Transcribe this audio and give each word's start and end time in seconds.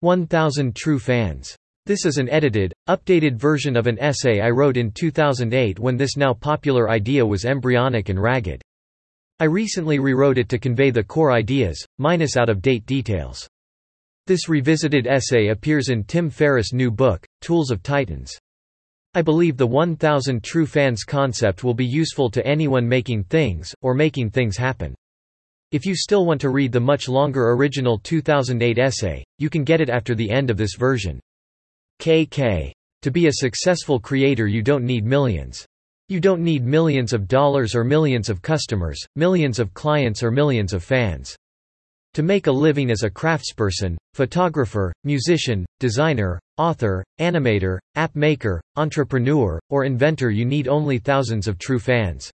1000 0.00 0.76
True 0.76 0.98
Fans. 0.98 1.56
This 1.86 2.04
is 2.04 2.18
an 2.18 2.28
edited, 2.28 2.70
updated 2.86 3.36
version 3.36 3.78
of 3.78 3.86
an 3.86 3.98
essay 3.98 4.40
I 4.42 4.50
wrote 4.50 4.76
in 4.76 4.90
2008 4.90 5.78
when 5.78 5.96
this 5.96 6.18
now 6.18 6.34
popular 6.34 6.90
idea 6.90 7.24
was 7.24 7.46
embryonic 7.46 8.10
and 8.10 8.20
ragged. 8.20 8.60
I 9.40 9.44
recently 9.44 9.98
rewrote 9.98 10.36
it 10.36 10.50
to 10.50 10.58
convey 10.58 10.90
the 10.90 11.02
core 11.02 11.32
ideas, 11.32 11.82
minus 11.96 12.36
out-of-date 12.36 12.84
details. 12.84 13.48
This 14.26 14.50
revisited 14.50 15.06
essay 15.06 15.48
appears 15.48 15.88
in 15.88 16.04
Tim 16.04 16.28
Ferriss' 16.28 16.74
new 16.74 16.90
book, 16.90 17.24
Tools 17.40 17.70
of 17.70 17.82
Titans. 17.82 18.36
I 19.14 19.22
believe 19.22 19.56
the 19.56 19.66
1000 19.66 20.44
True 20.44 20.66
Fans 20.66 21.04
concept 21.04 21.64
will 21.64 21.72
be 21.72 21.86
useful 21.86 22.30
to 22.32 22.46
anyone 22.46 22.86
making 22.86 23.24
things, 23.24 23.74
or 23.80 23.94
making 23.94 24.28
things 24.28 24.58
happen. 24.58 24.94
If 25.72 25.84
you 25.84 25.96
still 25.96 26.24
want 26.24 26.40
to 26.42 26.50
read 26.50 26.70
the 26.70 26.78
much 26.78 27.08
longer 27.08 27.50
original 27.50 27.98
2008 27.98 28.78
essay, 28.78 29.24
you 29.38 29.50
can 29.50 29.64
get 29.64 29.80
it 29.80 29.90
after 29.90 30.14
the 30.14 30.30
end 30.30 30.48
of 30.48 30.56
this 30.56 30.76
version. 30.76 31.18
KK. 32.00 32.70
To 33.02 33.10
be 33.10 33.26
a 33.26 33.32
successful 33.32 33.98
creator 33.98 34.46
you 34.46 34.62
don't 34.62 34.84
need 34.84 35.04
millions. 35.04 35.66
You 36.08 36.20
don't 36.20 36.44
need 36.44 36.64
millions 36.64 37.12
of 37.12 37.26
dollars 37.26 37.74
or 37.74 37.82
millions 37.82 38.28
of 38.28 38.42
customers, 38.42 39.04
millions 39.16 39.58
of 39.58 39.74
clients 39.74 40.22
or 40.22 40.30
millions 40.30 40.72
of 40.72 40.84
fans. 40.84 41.34
To 42.14 42.22
make 42.22 42.46
a 42.46 42.52
living 42.52 42.92
as 42.92 43.02
a 43.02 43.10
craftsperson, 43.10 43.96
photographer, 44.14 44.92
musician, 45.02 45.66
designer, 45.80 46.38
author, 46.58 47.04
animator, 47.18 47.78
app 47.96 48.14
maker, 48.14 48.62
entrepreneur, 48.76 49.58
or 49.68 49.84
inventor 49.84 50.30
you 50.30 50.44
need 50.44 50.68
only 50.68 50.98
thousands 50.98 51.48
of 51.48 51.58
true 51.58 51.80
fans. 51.80 52.30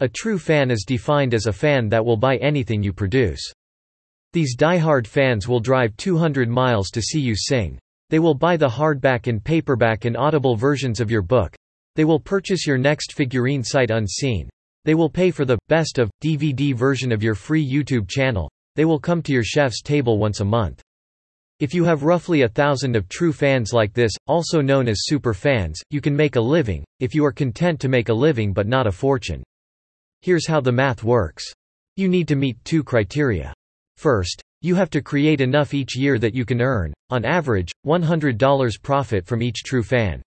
A 0.00 0.08
true 0.08 0.38
fan 0.38 0.70
is 0.70 0.84
defined 0.86 1.34
as 1.34 1.46
a 1.46 1.52
fan 1.52 1.88
that 1.88 2.04
will 2.04 2.16
buy 2.16 2.36
anything 2.36 2.82
you 2.82 2.92
produce. 2.92 3.52
These 4.32 4.56
die-hard 4.56 5.06
fans 5.06 5.48
will 5.48 5.60
drive 5.60 5.96
200 5.96 6.48
miles 6.48 6.90
to 6.90 7.02
see 7.02 7.20
you 7.20 7.34
sing. 7.36 7.78
They 8.10 8.18
will 8.18 8.34
buy 8.34 8.56
the 8.56 8.68
hardback 8.68 9.26
and 9.26 9.42
paperback 9.42 10.04
and 10.04 10.16
audible 10.16 10.56
versions 10.56 11.00
of 11.00 11.10
your 11.10 11.22
book, 11.22 11.56
they 11.98 12.04
will 12.04 12.20
purchase 12.20 12.64
your 12.64 12.78
next 12.78 13.12
figurine 13.12 13.64
sight 13.64 13.90
unseen. 13.90 14.48
They 14.84 14.94
will 14.94 15.10
pay 15.10 15.32
for 15.32 15.44
the 15.44 15.58
best 15.66 15.98
of 15.98 16.12
DVD 16.22 16.72
version 16.72 17.10
of 17.10 17.24
your 17.24 17.34
free 17.34 17.68
YouTube 17.68 18.08
channel. 18.08 18.48
They 18.76 18.84
will 18.84 19.00
come 19.00 19.20
to 19.22 19.32
your 19.32 19.42
chef's 19.42 19.82
table 19.82 20.16
once 20.16 20.38
a 20.38 20.44
month. 20.44 20.80
If 21.58 21.74
you 21.74 21.82
have 21.82 22.04
roughly 22.04 22.42
a 22.42 22.48
thousand 22.48 22.94
of 22.94 23.08
true 23.08 23.32
fans 23.32 23.72
like 23.72 23.94
this, 23.94 24.12
also 24.28 24.60
known 24.60 24.86
as 24.86 25.06
super 25.06 25.34
fans, 25.34 25.80
you 25.90 26.00
can 26.00 26.14
make 26.14 26.36
a 26.36 26.40
living, 26.40 26.84
if 27.00 27.16
you 27.16 27.24
are 27.24 27.32
content 27.32 27.80
to 27.80 27.88
make 27.88 28.10
a 28.10 28.14
living 28.14 28.52
but 28.52 28.68
not 28.68 28.86
a 28.86 28.92
fortune. 28.92 29.42
Here's 30.20 30.46
how 30.48 30.60
the 30.60 30.72
math 30.72 31.04
works. 31.04 31.44
You 31.96 32.08
need 32.08 32.26
to 32.28 32.36
meet 32.36 32.64
two 32.64 32.82
criteria. 32.82 33.54
First, 33.96 34.42
you 34.60 34.74
have 34.74 34.90
to 34.90 35.02
create 35.02 35.40
enough 35.40 35.74
each 35.74 35.96
year 35.96 36.18
that 36.18 36.34
you 36.34 36.44
can 36.44 36.60
earn, 36.60 36.92
on 37.10 37.24
average, 37.24 37.70
$100 37.86 38.82
profit 38.82 39.24
from 39.26 39.42
each 39.42 39.62
true 39.64 39.84
fan. 39.84 40.20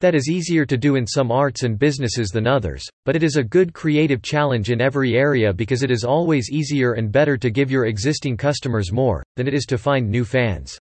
That 0.00 0.14
is 0.14 0.28
easier 0.28 0.64
to 0.64 0.76
do 0.76 0.94
in 0.94 1.08
some 1.08 1.32
arts 1.32 1.64
and 1.64 1.76
businesses 1.76 2.28
than 2.28 2.46
others, 2.46 2.88
but 3.04 3.16
it 3.16 3.24
is 3.24 3.36
a 3.36 3.42
good 3.42 3.74
creative 3.74 4.22
challenge 4.22 4.70
in 4.70 4.80
every 4.80 5.16
area 5.16 5.52
because 5.52 5.82
it 5.82 5.90
is 5.90 6.04
always 6.04 6.50
easier 6.52 6.92
and 6.92 7.10
better 7.10 7.36
to 7.36 7.50
give 7.50 7.72
your 7.72 7.86
existing 7.86 8.36
customers 8.36 8.92
more, 8.92 9.24
than 9.34 9.48
it 9.48 9.54
is 9.54 9.66
to 9.66 9.76
find 9.76 10.08
new 10.08 10.24
fans. 10.24 10.78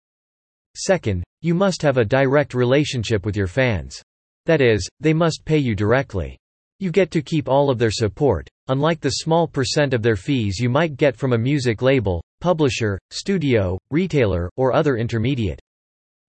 Second, 0.75 1.23
you 1.41 1.55
must 1.55 1.81
have 1.81 1.97
a 1.97 2.05
direct 2.05 2.53
relationship 2.53 3.25
with 3.25 3.35
your 3.35 3.47
fans. 3.47 4.03
That 4.45 4.61
is, 4.61 4.88
they 4.99 5.13
must 5.13 5.45
pay 5.45 5.57
you 5.57 5.73
directly. 5.73 6.38
You 6.80 6.92
get 6.92 7.09
to 7.11 7.23
keep 7.23 7.50
all 7.50 7.72
of 7.72 7.80
their 7.80 7.89
support, 7.89 8.47
unlike 8.67 9.02
the 9.02 9.09
small 9.09 9.47
percent 9.47 9.95
of 9.95 10.03
their 10.03 10.16
fees 10.16 10.59
you 10.59 10.70
might 10.70 10.95
get 10.95 11.16
from 11.16 11.34
a 11.34 11.38
music 11.38 11.81
label, 11.81 12.23
publisher, 12.39 13.00
studio, 13.09 13.80
retailer, 13.89 14.47
or 14.58 14.73
other 14.73 14.97
intermediate. 14.97 15.59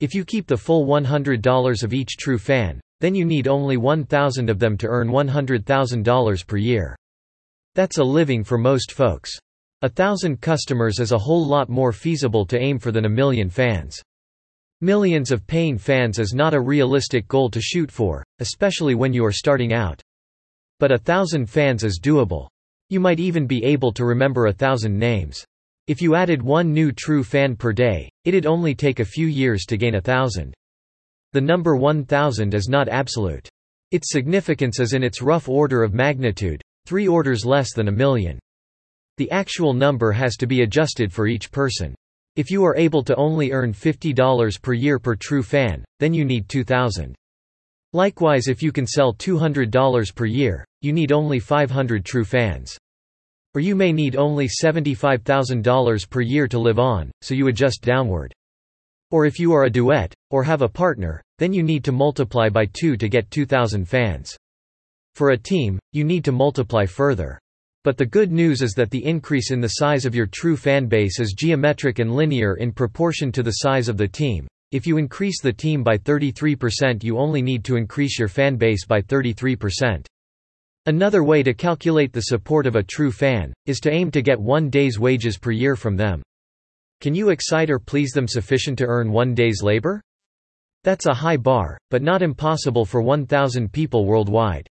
If 0.01 0.15
you 0.15 0.25
keep 0.25 0.47
the 0.47 0.57
full 0.57 0.87
$100 0.87 1.83
of 1.83 1.93
each 1.93 2.17
true 2.17 2.39
fan, 2.39 2.81
then 3.01 3.15
you 3.15 3.27
need 3.27 3.49
only 3.49 3.77
1,000 3.77 4.49
of 4.49 4.59
them 4.59 4.79
to 4.79 4.87
earn 4.87 5.09
$100,000 5.09 6.47
per 6.47 6.57
year. 6.57 6.97
That's 7.75 7.99
a 7.99 8.05
living 8.05 8.43
for 8.43 8.57
most 8.57 8.93
folks. 8.93 9.31
A 9.83 9.91
thousand 9.91 10.41
customers 10.41 11.01
is 11.01 11.13
a 11.13 11.19
whole 11.19 11.47
lot 11.47 11.69
more 11.69 11.93
feasible 11.93 12.47
to 12.47 12.59
aim 12.59 12.79
for 12.79 12.93
than 12.93 13.05
a 13.05 13.11
million 13.11 13.51
fans. 13.51 14.01
Millions 14.81 15.31
of 15.31 15.47
paying 15.47 15.77
fans 15.77 16.19
is 16.19 16.33
not 16.33 16.55
a 16.55 16.61
realistic 16.61 17.29
goal 17.29 17.51
to 17.51 17.61
shoot 17.61 17.91
for, 17.91 18.25
especially 18.39 18.95
when 18.95 19.13
you 19.13 19.23
are 19.23 19.33
starting 19.33 19.75
out. 19.75 20.01
But 20.81 20.93
a 20.93 20.99
thousand 20.99 21.45
fans 21.51 21.85
is 21.85 22.01
doable. 22.01 22.49
You 22.89 23.01
might 23.01 23.21
even 23.21 23.47
be 23.47 23.63
able 23.65 23.93
to 23.93 24.07
remember 24.07 24.47
a 24.47 24.53
thousand 24.53 24.99
names. 24.99 25.45
If 25.89 26.01
you 26.01 26.15
added 26.15 26.41
one 26.41 26.73
new 26.73 26.91
true 26.91 27.23
fan 27.23 27.55
per 27.55 27.75
day, 27.75 28.09
it'd 28.25 28.47
only 28.47 28.75
take 28.75 28.99
a 28.99 29.05
few 29.05 29.27
years 29.27 29.67
to 29.67 29.77
gain 29.77 29.97
a 29.97 30.01
thousand. 30.01 30.55
The 31.35 31.41
number 31.43 31.77
1000 31.77 32.55
is 32.55 32.71
not 32.71 32.89
absolute. 32.89 33.47
Its 33.91 34.11
significance 34.11 34.81
is 34.81 34.95
in 34.95 35.05
its 35.05 35.21
rough 35.21 35.51
order 35.51 35.83
of 35.83 35.93
magnitude, 35.93 36.63
three 36.87 37.07
orders 37.07 37.45
less 37.45 37.75
than 37.75 37.89
a 37.89 37.93
million. 37.93 38.39
The 39.19 39.31
actual 39.31 39.75
number 39.75 40.13
has 40.13 40.35
to 40.39 40.47
be 40.47 40.63
adjusted 40.63 41.13
for 41.13 41.27
each 41.27 41.53
person. 41.53 41.95
If 42.37 42.51
you 42.51 42.65
are 42.65 42.77
able 42.77 43.05
to 43.05 43.17
only 43.17 43.53
earn 43.53 43.75
$50 43.75 44.63
per 44.63 44.73
year 44.73 44.99
per 44.99 45.15
true 45.15 45.43
fan, 45.43 45.85
then 45.99 46.15
you 46.15 46.25
need 46.25 46.49
2000. 46.49 47.15
Likewise 47.93 48.47
if 48.47 48.63
you 48.63 48.71
can 48.71 48.87
sell 48.87 49.13
$200 49.13 50.15
per 50.15 50.25
year, 50.25 50.65
you 50.81 50.93
need 50.93 51.11
only 51.11 51.41
500 51.41 52.05
true 52.05 52.25
fans. 52.25 52.79
Or 53.53 53.61
you 53.61 53.75
may 53.75 53.93
need 53.93 54.15
only 54.15 54.47
$75,000 54.47 56.09
per 56.09 56.21
year 56.21 56.47
to 56.47 56.59
live 56.61 56.79
on, 56.79 57.11
so 57.21 57.35
you 57.35 57.49
adjust 57.49 57.83
downward. 57.83 58.33
Or 59.11 59.27
if 59.27 59.41
you 59.41 59.53
are 59.53 59.65
a 59.65 59.71
duet, 59.71 60.15
or 60.31 60.45
have 60.45 60.63
a 60.63 60.69
partner, 60.69 61.21
then 61.39 61.53
you 61.53 61.65
need 61.65 61.83
to 61.83 61.91
multiply 61.91 62.49
by 62.49 62.67
2 62.67 62.97
to 62.97 63.09
get 63.09 63.29
2,000 63.33 63.89
fans. 63.89 64.37
For 65.17 65.31
a 65.31 65.37
team, 65.37 65.81
you 65.93 66.05
need 66.05 66.25
to 66.27 66.33
multiply 66.33 66.87
further. 66.87 67.41
But 67.83 67.97
the 67.97 68.07
good 68.07 68.31
news 68.31 68.63
is 68.63 68.73
that 68.75 68.91
the 68.91 69.05
increase 69.05 69.51
in 69.51 69.61
the 69.61 69.69
size 69.69 70.05
of 70.05 70.15
your 70.15 70.27
true 70.27 70.57
fan 70.57 70.87
base 70.87 71.19
is 71.19 71.35
geometric 71.37 71.99
and 71.99 72.15
linear 72.15 72.55
in 72.55 72.71
proportion 72.71 73.33
to 73.33 73.43
the 73.43 73.51
size 73.51 73.89
of 73.89 73.97
the 73.97 74.07
team. 74.07 74.47
If 74.73 74.87
you 74.87 74.99
increase 74.99 75.43
the 75.43 75.53
team 75.53 75.83
by 75.83 75.99
33% 75.99 77.03
you 77.03 77.19
only 77.19 77.43
need 77.43 77.65
to 77.65 77.75
increase 77.75 78.19
your 78.19 78.29
fan 78.29 78.55
base 78.55 78.87
by 78.87 79.03
33%. 79.03 80.07
Another 80.87 81.25
way 81.25 81.43
to 81.43 81.53
calculate 81.53 82.13
the 82.13 82.23
support 82.23 82.69
of 82.69 82.77
a 82.77 82.83
true 82.83 83.11
fan, 83.11 83.53
is 83.67 83.81
to 83.81 83.91
aim 83.91 84.13
to 84.13 84.23
get 84.23 84.41
one 84.41 84.71
day's 84.71 84.99
wages 84.99 85.39
per 85.39 85.51
year 85.51 85.75
from 85.75 85.97
them. 85.97 86.23
Can 87.01 87.17
you 87.17 87.31
excite 87.31 87.69
or 87.69 87.81
please 87.81 88.13
them 88.13 88.29
sufficient 88.29 88.79
to 88.79 88.87
earn 88.87 89.11
one 89.11 89.35
day's 89.35 89.61
labor? 89.61 90.01
That's 90.85 91.07
a 91.07 91.15
high 91.15 91.37
bar, 91.37 91.77
but 91.91 92.03
not 92.03 92.23
impossible 92.23 92.85
for 92.85 93.03
1,000 93.03 93.73
people 93.73 94.07
worldwide. 94.07 94.69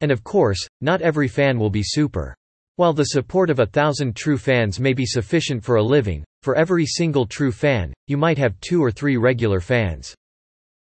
And 0.00 0.12
of 0.12 0.22
course, 0.22 0.64
not 0.80 1.02
every 1.02 1.26
fan 1.26 1.58
will 1.58 1.70
be 1.70 1.82
super. 1.82 2.36
While 2.76 2.92
the 2.92 3.04
support 3.04 3.48
of 3.48 3.58
a 3.58 3.64
thousand 3.64 4.14
true 4.16 4.36
fans 4.36 4.78
may 4.78 4.92
be 4.92 5.06
sufficient 5.06 5.64
for 5.64 5.76
a 5.76 5.82
living, 5.82 6.22
for 6.42 6.54
every 6.56 6.84
single 6.84 7.24
true 7.24 7.50
fan, 7.50 7.94
you 8.06 8.18
might 8.18 8.36
have 8.36 8.60
two 8.60 8.84
or 8.84 8.90
three 8.90 9.16
regular 9.16 9.60
fans. 9.60 10.14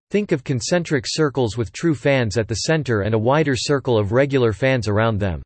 Think 0.09 0.31
of 0.31 0.44
concentric 0.44 1.06
circles 1.08 1.56
with 1.56 1.72
true 1.72 1.94
fans 1.94 2.36
at 2.36 2.48
the 2.48 2.56
center 2.56 3.02
and 3.02 3.14
a 3.14 3.20
wider 3.20 3.56
circle 3.56 4.00
of 4.00 4.12
regular 4.12 4.54
fans 4.54 4.88
around 4.88 5.20
them. 5.20 5.44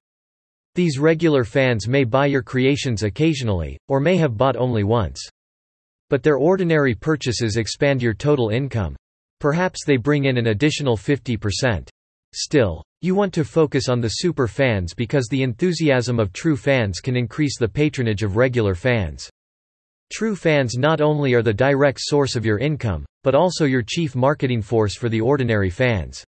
These 0.74 1.00
regular 1.00 1.44
fans 1.44 1.85
may 1.85 2.06
buy 2.06 2.28
your 2.28 2.44
creations 2.44 3.03
occasionally, 3.03 3.78
or 3.90 4.00
may 4.00 4.16
have 4.16 4.38
bought 4.38 4.56
only 4.56 4.85
once. 4.85 5.19
But 6.09 6.24
their 6.24 6.38
ordinary 6.38 6.96
purchases 6.96 7.58
expand 7.58 8.02
your 8.02 8.14
total 8.14 8.50
income. 8.52 8.96
Perhaps 9.41 9.84
they 9.85 9.97
bring 9.97 10.25
in 10.25 10.38
an 10.38 10.47
additional 10.47 10.96
50%. 10.96 11.90
Still, 12.34 12.84
you 13.02 13.16
want 13.16 13.34
to 13.34 13.44
focus 13.44 13.90
on 13.90 14.02
the 14.02 14.10
super 14.10 14.48
fans 14.48 14.94
because 14.94 15.28
the 15.28 15.44
enthusiasm 15.44 16.20
of 16.20 16.34
true 16.34 16.58
fans 16.58 17.00
can 17.00 17.16
increase 17.16 17.58
the 17.58 17.68
patronage 17.68 18.24
of 18.24 18.36
regular 18.36 18.76
fans. 18.76 19.30
True 20.12 20.36
fans 20.36 20.78
not 20.78 21.02
only 21.02 21.34
are 21.34 21.42
the 21.42 21.54
direct 21.54 22.00
source 22.02 22.36
of 22.36 22.46
your 22.46 22.60
income, 22.60 23.06
but 23.24 23.35
also 23.35 23.66
your 23.66 23.84
chief 23.84 24.16
marketing 24.16 24.62
force 24.62 24.96
for 24.96 25.09
the 25.09 25.22
ordinary 25.22 25.70
fans. 25.70 26.24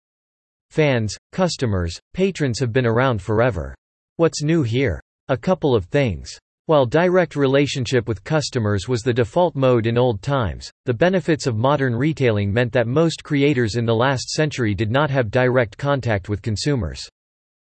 Fans, 0.70 1.18
customers, 1.32 2.00
patrons 2.14 2.60
have 2.60 2.72
been 2.72 2.86
around 2.86 3.22
forever. 3.22 3.76
What's 4.16 4.42
new 4.44 4.64
here? 4.64 5.02
A 5.28 5.38
couple 5.38 5.76
of 5.76 5.86
things. 5.86 6.40
While 6.68 6.88
direct 6.88 7.36
relationship 7.36 8.08
with 8.08 8.24
customers 8.24 8.88
was 8.88 9.04
the 9.04 9.14
default 9.14 9.56
mode 9.56 9.86
in 9.86 10.00
old 10.00 10.24
times, 10.24 10.72
the 10.86 10.96
benefits 10.96 11.46
of 11.46 11.56
modern 11.56 11.96
retailing 11.96 12.52
meant 12.52 12.72
that 12.74 12.88
most 12.88 13.24
creators 13.24 13.76
in 13.76 13.86
the 13.86 13.94
last 13.94 14.32
century 14.32 14.74
did 14.74 14.90
not 14.90 15.12
have 15.12 15.30
direct 15.30 15.78
contact 15.78 16.28
with 16.28 16.42
consumers. 16.42 17.08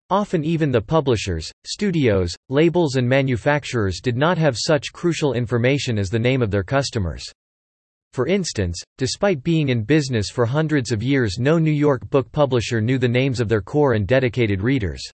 Often 0.10 0.44
even 0.44 0.72
the 0.72 0.82
publishers, 0.82 1.52
studios, 1.68 2.36
labels 2.50 2.96
and 2.96 3.08
manufacturers 3.08 4.02
did 4.02 4.18
not 4.18 4.40
have 4.40 4.58
such 4.58 4.92
crucial 4.92 5.34
information 5.34 6.00
as 6.00 6.10
the 6.10 6.18
name 6.18 6.42
of 6.42 6.50
their 6.50 6.64
customers. 6.64 7.32
For 8.14 8.26
instance, 8.26 8.82
despite 8.98 9.44
being 9.44 9.70
in 9.70 9.84
business 9.84 10.32
for 10.32 10.48
hundreds 10.48 10.92
of 10.92 11.04
years 11.04 11.38
no 11.38 11.60
New 11.60 11.70
York 11.70 12.10
book 12.10 12.32
publisher 12.32 12.82
knew 12.82 12.98
the 12.98 13.08
names 13.08 13.40
of 13.40 13.50
their 13.50 13.62
core 13.62 13.94
and 13.94 14.08
dedicated 14.08 14.64
readers. 14.64 15.12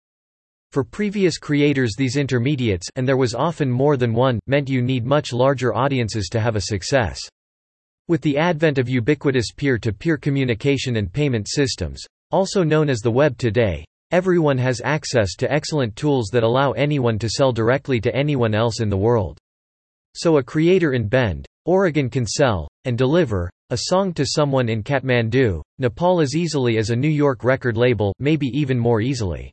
For 0.71 0.85
previous 0.85 1.37
creators 1.37 1.95
these 1.97 2.15
intermediates 2.15 2.87
and 2.95 3.05
there 3.05 3.17
was 3.17 3.35
often 3.35 3.69
more 3.69 3.97
than 3.97 4.13
one, 4.13 4.39
meant 4.47 4.69
you 4.69 4.81
need 4.81 5.05
much 5.05 5.33
larger 5.33 5.75
audiences 5.75 6.29
to 6.29 6.39
have 6.39 6.55
a 6.55 6.61
success. 6.61 7.19
With 8.07 8.21
the 8.21 8.37
advent 8.37 8.77
of 8.77 8.87
ubiquitous 8.87 9.51
peer-to-peer 9.51 10.17
-peer 10.17 10.21
communication 10.21 10.95
and 10.95 11.11
payment 11.11 11.49
systems, 11.49 12.05
also 12.31 12.63
known 12.63 12.89
as 12.89 12.99
the 13.01 13.11
web 13.11 13.37
today, 13.37 13.83
everyone 14.11 14.57
has 14.57 14.79
access 14.85 15.35
to 15.35 15.51
excellent 15.51 15.97
tools 15.97 16.29
that 16.31 16.43
allow 16.43 16.71
anyone 16.71 17.19
to 17.19 17.29
sell 17.29 17.51
directly 17.51 17.99
to 17.99 18.15
anyone 18.15 18.55
else 18.55 18.79
in 18.79 18.89
the 18.89 18.97
world. 18.97 19.37
So 20.15 20.37
a 20.37 20.43
creator 20.43 20.93
in 20.93 21.09
Bend, 21.09 21.45
Oregon 21.65 22.09
can 22.09 22.25
sell, 22.25 22.69
and 22.85 22.97
deliver, 22.97 23.49
a 23.71 23.77
song 23.77 24.13
to 24.13 24.25
someone 24.25 24.69
in 24.69 24.83
Kathmandu, 24.83 25.61
Nepal 25.79 26.21
as 26.21 26.33
easily 26.33 26.77
as 26.77 26.91
a 26.91 26.95
New 26.95 27.09
York 27.09 27.43
record 27.43 27.75
label, 27.75 28.13
maybe 28.19 28.47
even 28.57 28.79
more 28.79 29.01
easily. 29.01 29.51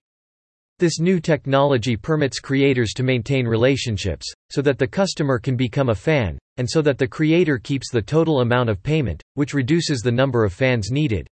This 0.80 1.00
new 1.00 1.18
technology 1.18 1.96
permits 1.96 2.38
creators 2.38 2.92
to 2.92 3.02
maintain 3.02 3.48
relationships, 3.48 4.32
so 4.50 4.62
that 4.62 4.78
the 4.78 4.86
customer 4.86 5.40
can 5.40 5.56
become 5.56 5.88
a 5.88 5.94
fan, 5.94 6.38
and 6.56 6.70
so 6.70 6.80
that 6.82 6.98
the 6.98 7.08
creator 7.08 7.58
keeps 7.58 7.90
the 7.90 8.00
total 8.00 8.42
amount 8.42 8.70
of 8.70 8.80
payment, 8.80 9.20
which 9.34 9.54
reduces 9.54 10.02
the 10.02 10.12
number 10.12 10.44
of 10.44 10.52
fans 10.52 10.92
needed. 10.92 11.26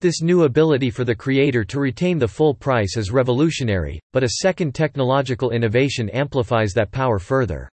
This 0.00 0.22
new 0.22 0.44
ability 0.44 0.88
for 0.88 1.04
the 1.04 1.14
creator 1.14 1.64
to 1.64 1.80
retain 1.80 2.18
the 2.18 2.26
full 2.26 2.54
price 2.54 2.96
is 2.96 3.10
revolutionary, 3.10 4.00
but 4.14 4.24
a 4.24 4.38
second 4.40 4.74
technological 4.74 5.50
innovation 5.50 6.08
amplifies 6.08 6.72
that 6.72 6.92
power 6.92 7.18
further. 7.18 7.68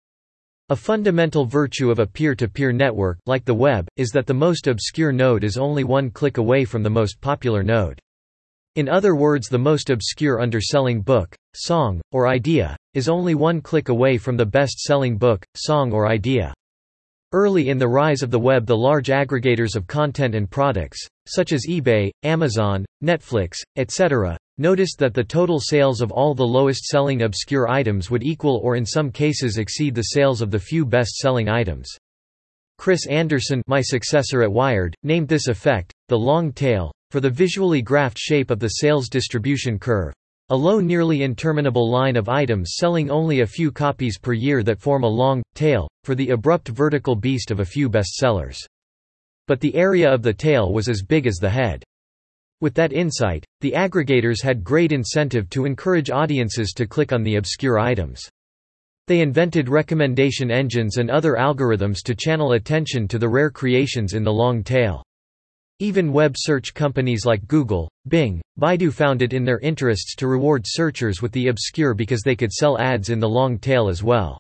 A 0.70 0.78
fundamental 0.78 1.46
virtue 1.46 1.92
of 1.92 2.00
a 2.00 2.08
peer-to-peer 2.08 2.72
-peer 2.72 2.76
network, 2.76 3.20
like 3.26 3.44
the 3.44 3.54
web, 3.54 3.86
is 3.98 4.12
that 4.12 4.26
the 4.26 4.34
most 4.34 4.68
obscure 4.68 5.12
node 5.12 5.44
is 5.44 5.58
only 5.58 5.84
one 5.84 6.10
click 6.10 6.38
away 6.38 6.64
from 6.64 6.84
the 6.84 6.90
most 6.90 7.20
popular 7.20 7.64
node. 7.64 8.00
In 8.76 8.90
other 8.90 9.16
words 9.16 9.48
the 9.48 9.58
most 9.58 9.90
obscure 9.90 10.42
underselling 10.42 11.02
book, 11.02 11.34
song, 11.54 12.02
or 12.12 12.28
idea, 12.28 12.76
is 12.94 13.08
only 13.08 13.34
one 13.34 13.62
click 13.62 13.88
away 13.88 14.18
from 14.18 14.36
the 14.36 14.46
best-selling 14.46 15.18
book, 15.18 15.46
song 15.56 15.94
or 15.94 16.10
idea. 16.10 16.54
Early 17.32 17.70
in 17.70 17.78
the 17.78 17.88
rise 17.88 18.22
of 18.22 18.32
the 18.32 18.40
web 18.40 18.66
the 18.66 18.76
large 18.76 19.08
aggregators 19.08 19.78
of 19.78 19.88
content 19.88 20.36
and 20.36 20.52
products, 20.52 21.00
such 21.26 21.54
as 21.54 21.68
eBay, 21.70 22.12
Amazon, 22.24 22.84
Netflix, 23.02 23.60
etc., 23.78 24.38
noticed 24.58 25.00
that 25.00 25.14
the 25.14 25.24
total 25.24 25.62
sales 25.62 26.02
of 26.02 26.12
all 26.12 26.36
the 26.36 26.44
lowest-selling 26.44 27.22
obscure 27.22 27.70
items 27.70 28.12
would 28.12 28.24
equal 28.24 28.60
or 28.62 28.76
in 28.76 28.86
some 28.86 29.10
cases 29.10 29.58
exceed 29.58 29.96
the 29.96 30.02
sales 30.02 30.42
of 30.42 30.52
the 30.52 30.60
few 30.60 30.86
best-selling 30.86 31.48
items. 31.48 31.88
Chris 32.78 33.08
Anderson 33.08 33.62
my 33.68 33.80
successor 33.80 34.44
at 34.44 34.52
Wired, 34.52 34.94
named 35.02 35.30
this 35.30 35.48
effect, 35.48 35.94
the 36.10 36.18
long 36.18 36.52
tail, 36.52 36.92
for 37.16 37.22
the 37.22 37.30
visually 37.30 37.82
graphed 37.82 38.18
shape 38.18 38.52
of 38.52 38.60
the 38.60 38.68
sales 38.68 39.08
distribution 39.08 39.80
curve. 39.80 40.14
A 40.50 40.56
low 40.58 40.82
nearly 40.82 41.24
interminable 41.24 41.90
line 41.90 42.18
of 42.18 42.28
items 42.28 42.74
selling 42.76 43.10
only 43.10 43.40
a 43.40 43.48
few 43.48 43.72
copies 43.72 44.18
per 44.18 44.34
year 44.34 44.64
that 44.64 44.82
form 44.82 45.04
a 45.04 45.08
long, 45.08 45.42
tail, 45.54 45.88
for 46.04 46.14
the 46.14 46.32
abrupt 46.32 46.68
vertical 46.68 47.16
beast 47.16 47.52
of 47.52 47.62
a 47.62 47.66
few 47.66 47.90
bestsellers. 47.90 48.58
But 49.48 49.62
the 49.62 49.74
area 49.76 50.14
of 50.14 50.24
the 50.24 50.34
tail 50.34 50.74
was 50.74 50.90
as 50.90 51.04
big 51.04 51.26
as 51.26 51.38
the 51.38 51.50
head. 51.50 51.86
With 52.60 52.74
that 52.74 52.92
insight, 52.92 53.46
the 53.62 53.72
aggregators 53.72 54.44
had 54.44 54.62
great 54.62 54.92
incentive 54.92 55.50
to 55.52 55.64
encourage 55.64 56.10
audiences 56.10 56.74
to 56.74 56.86
click 56.86 57.14
on 57.14 57.24
the 57.24 57.38
obscure 57.38 57.80
items. 57.80 58.28
They 59.08 59.22
invented 59.22 59.70
recommendation 59.70 60.52
engines 60.52 60.98
and 60.98 61.10
other 61.10 61.36
algorithms 61.36 62.04
to 62.04 62.14
channel 62.14 62.52
attention 62.52 63.08
to 63.08 63.18
the 63.18 63.30
rare 63.30 63.52
creations 63.52 64.16
in 64.16 64.26
the 64.26 64.34
long 64.34 64.66
tail. 64.66 65.02
Even 65.82 66.14
web 66.14 66.36
search 66.38 66.74
companies 66.74 67.26
like 67.26 67.50
Google, 67.50 67.92
Bing, 68.08 68.42
Baidu 68.58 68.94
found 68.94 69.22
it 69.22 69.34
in 69.34 69.44
their 69.44 69.60
interests 69.60 70.16
to 70.16 70.28
reward 70.28 70.64
searchers 70.66 71.22
with 71.22 71.34
the 71.34 71.50
obscure 71.50 71.94
because 71.94 72.22
they 72.22 72.36
could 72.36 72.54
sell 72.54 72.80
ads 72.80 73.10
in 73.10 73.20
the 73.20 73.28
long 73.28 73.58
tail 73.58 73.90
as 73.90 74.02
well. 74.02 74.40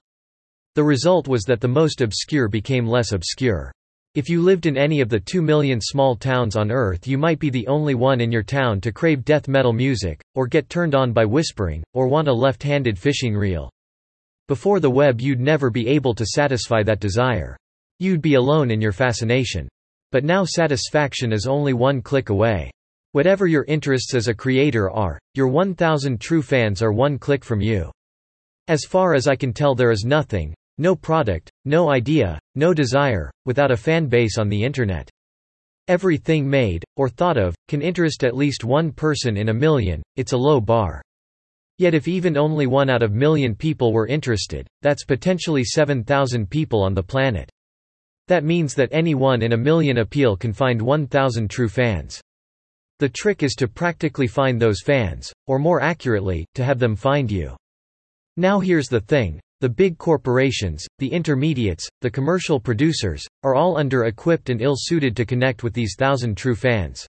The 0.76 0.84
result 0.86 1.28
was 1.28 1.44
that 1.44 1.60
the 1.60 1.68
most 1.68 2.00
obscure 2.00 2.48
became 2.48 2.88
less 2.88 3.12
obscure. 3.12 3.70
If 4.14 4.30
you 4.30 4.42
lived 4.42 4.66
in 4.66 4.78
any 4.78 5.02
of 5.02 5.10
the 5.10 5.20
two 5.20 5.42
million 5.42 5.82
small 5.82 6.16
towns 6.16 6.56
on 6.56 6.72
Earth 6.72 7.06
you 7.06 7.18
might 7.18 7.40
be 7.40 7.50
the 7.50 7.68
only 7.68 7.96
one 7.96 8.22
in 8.22 8.32
your 8.32 8.42
town 8.42 8.80
to 8.80 8.94
crave 8.94 9.26
death 9.26 9.50
metal 9.50 9.74
music, 9.74 10.22
or 10.36 10.48
get 10.48 10.70
turned 10.70 10.96
on 10.96 11.12
by 11.12 11.26
whispering, 11.26 11.84
or 11.94 12.08
want 12.08 12.30
a 12.30 12.34
left-handed 12.34 12.98
fishing 12.98 13.36
reel. 13.36 13.70
Before 14.48 14.80
the 14.80 14.90
web 14.90 15.20
you'd 15.20 15.42
never 15.42 15.70
be 15.70 15.86
able 15.90 16.16
to 16.16 16.26
satisfy 16.26 16.82
that 16.84 17.02
desire. 17.02 17.58
You'd 18.00 18.22
be 18.22 18.36
alone 18.36 18.72
in 18.72 18.80
your 18.80 18.94
fascination. 18.94 19.68
But 20.16 20.24
now 20.24 20.46
satisfaction 20.46 21.34
is 21.34 21.46
only 21.46 21.74
one 21.74 22.02
click 22.02 22.30
away. 22.30 22.72
Whatever 23.12 23.48
your 23.48 23.66
interests 23.66 24.16
as 24.16 24.30
a 24.30 24.34
creator 24.34 24.90
are, 24.90 25.20
your 25.34 25.50
1000 25.50 26.22
true 26.22 26.42
fans 26.42 26.82
are 26.82 26.94
one 26.94 27.20
click 27.20 27.44
from 27.44 27.60
you. 27.60 27.92
As 28.70 28.86
far 28.86 29.14
as 29.14 29.28
I 29.28 29.36
can 29.36 29.52
tell 29.52 29.76
there 29.76 29.92
is 29.92 30.06
nothing, 30.06 30.54
no 30.78 30.96
product, 30.96 31.52
no 31.66 31.92
idea, 31.92 32.40
no 32.56 32.74
desire, 32.74 33.30
without 33.46 33.72
a 33.72 33.76
fan 33.76 34.08
base 34.08 34.38
on 34.38 34.48
the 34.48 34.64
Internet. 34.64 35.10
Everything 35.90 36.50
made, 36.50 36.86
or 36.96 37.10
thought 37.10 37.36
of, 37.36 37.54
can 37.68 37.82
interest 37.82 38.24
at 38.24 38.38
least 38.38 38.64
one 38.64 38.94
person 38.94 39.36
in 39.36 39.50
a 39.50 39.54
million, 39.54 40.02
it's 40.16 40.32
a 40.32 40.38
low 40.38 40.62
bar. 40.62 41.02
Yet 41.78 41.94
if 41.94 42.08
even 42.08 42.38
only 42.38 42.68
one 42.68 42.90
out 42.90 43.04
of 43.04 43.12
million 43.12 43.54
people 43.54 43.92
were 43.92 44.08
interested, 44.08 44.66
that's 44.82 45.04
potentially 45.04 45.66
7,000 45.66 46.50
people 46.50 46.82
on 46.82 46.94
the 46.94 47.04
planet. 47.04 47.50
That 48.28 48.44
means 48.44 48.74
that 48.76 48.90
any 48.92 49.14
one 49.14 49.42
in 49.42 49.54
a 49.54 49.58
million 49.58 50.00
appeal 50.00 50.36
can 50.36 50.52
find 50.52 50.82
1,000 50.82 51.50
true 51.50 51.70
fans. 51.70 52.20
The 53.00 53.10
trick 53.10 53.44
is 53.44 53.54
to 53.56 53.68
practically 53.68 54.28
find 54.28 54.60
those 54.60 54.82
fans, 54.82 55.32
or 55.48 55.60
more 55.60 55.82
accurately, 55.82 56.46
to 56.56 56.64
have 56.64 56.80
them 56.80 56.96
find 56.96 57.30
you. 57.30 57.56
Now 58.38 58.60
here's 58.60 58.88
the 58.88 59.02
thing, 59.02 59.40
the 59.62 59.70
big 59.70 59.98
corporations, 59.98 60.86
the 61.00 61.12
intermediates, 61.12 61.88
the 62.02 62.10
commercial 62.10 62.60
producers, 62.60 63.26
are 63.44 63.56
all 63.56 63.78
under-equipped 63.78 64.50
and 64.50 64.62
ill-suited 64.62 65.16
to 65.18 65.26
connect 65.26 65.64
with 65.64 65.74
these 65.74 65.96
thousand 65.98 66.36
true 66.36 66.56
fans. 66.56 67.06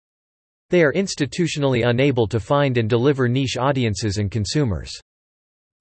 They 0.71 0.83
are 0.83 0.93
institutionally 0.93 1.89
unable 1.89 2.29
to 2.29 2.39
find 2.39 2.79
and 2.79 2.89
deliver 2.89 3.29
niche 3.29 3.56
audiences 3.59 4.19
and 4.19 4.31
consumers. 4.31 4.93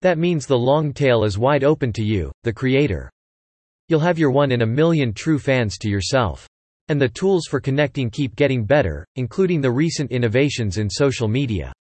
That 0.02 0.18
means 0.18 0.46
the 0.46 0.58
long 0.58 0.94
tail 0.94 1.24
is 1.24 1.38
wide 1.38 1.64
open 1.64 1.94
to 1.94 2.04
you, 2.04 2.32
the 2.44 2.54
creator. 2.54 3.10
You'll 3.90 4.00
have 4.02 4.20
your 4.20 4.30
one 4.30 4.52
in 4.52 4.62
a 4.62 4.68
million 4.68 5.14
true 5.14 5.40
fans 5.40 5.80
to 5.80 5.90
yourself. 5.90 6.48
And 6.90 7.02
the 7.02 7.10
tools 7.10 7.48
for 7.50 7.60
connecting 7.60 8.12
keep 8.12 8.36
getting 8.36 8.64
better, 8.64 9.04
including 9.16 9.62
the 9.62 9.72
recent 9.72 10.12
innovations 10.12 10.78
in 10.78 10.88
social 10.88 11.28
media. 11.28 11.74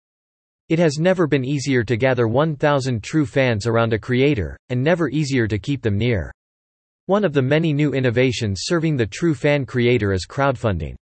It 0.71 0.79
has 0.79 0.99
never 0.99 1.27
been 1.27 1.45
easier 1.45 1.85
to 1.85 1.97
gather 1.99 2.27
1,000 2.27 3.03
true 3.03 3.27
fans 3.27 3.67
around 3.67 3.93
a 3.93 3.99
creator, 3.99 4.59
and 4.71 4.83
never 4.83 5.11
easier 5.11 5.47
to 5.49 5.59
keep 5.59 5.83
them 5.83 5.99
near. 5.99 6.33
One 7.05 7.25
of 7.25 7.35
the 7.35 7.43
many 7.43 7.75
new 7.75 7.93
innovations 7.93 8.63
serving 8.63 8.97
the 8.97 9.07
true 9.07 9.35
fan 9.35 9.67
creator 9.67 10.15
is 10.15 10.27
crowdfunding. 10.27 10.95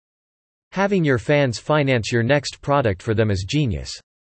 Having 0.73 1.05
your 1.05 1.19
fans 1.19 1.59
finance 1.59 2.11
your 2.11 2.25
next 2.25 2.61
product 2.61 3.01
for 3.01 3.15
them 3.15 3.31
is 3.31 3.47
genius. 3.49 3.93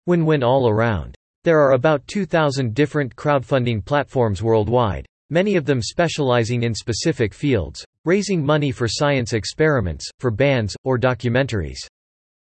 Win-win 0.06 0.44
all 0.44 0.70
around. 0.70 1.16
There 1.44 1.60
are 1.60 1.72
about 1.72 2.06
2,000 2.08 2.76
different 2.76 3.16
crowdfunding 3.16 3.84
platforms 3.84 4.44
worldwide, 4.44 5.06
many 5.30 5.56
of 5.56 5.66
them 5.66 5.82
specializing 5.82 6.64
in 6.64 6.74
specific 6.74 7.34
fields, 7.34 7.86
raising 8.06 8.46
money 8.46 8.72
for 8.72 8.88
science 8.88 9.34
experiments, 9.34 10.10
for 10.20 10.32
bands, 10.32 10.76
or 10.84 10.98
documentaries. 10.98 11.80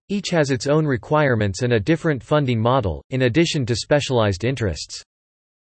Each 0.09 0.29
has 0.29 0.51
its 0.51 0.67
own 0.67 0.85
requirements 0.85 1.61
and 1.61 1.73
a 1.73 1.79
different 1.79 2.21
funding 2.21 2.59
model, 2.59 3.03
in 3.09 3.23
addition 3.23 3.65
to 3.67 3.75
specialized 3.75 4.43
interests. 4.43 5.01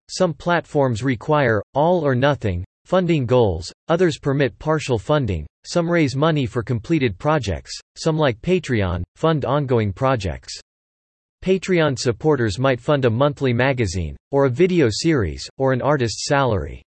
Some 0.10 0.34
platforms 0.34 1.04
require, 1.04 1.62
all 1.74 2.06
or 2.06 2.16
nothing, 2.16 2.66
funding 2.86 3.26
goals, 3.26 3.72
others 3.88 4.20
permit 4.20 4.58
partial 4.60 5.00
funding, 5.00 5.46
some 5.66 5.90
raise 5.90 6.16
money 6.16 6.46
for 6.46 6.62
completed 6.62 7.18
projects, 7.18 7.72
some 7.96 8.18
like 8.18 8.42
Patreon, 8.42 9.04
fund 9.16 9.46
ongoing 9.46 9.94
projects. 9.94 10.60
Patreon 11.44 11.98
supporters 11.98 12.60
might 12.60 12.82
fund 12.82 13.06
a 13.06 13.10
monthly 13.10 13.54
magazine, 13.54 14.16
or 14.32 14.46
a 14.46 14.50
video 14.50 14.88
series, 14.90 15.48
or 15.58 15.74
an 15.74 15.82
artist's 15.82 16.26
salary. 16.28 16.82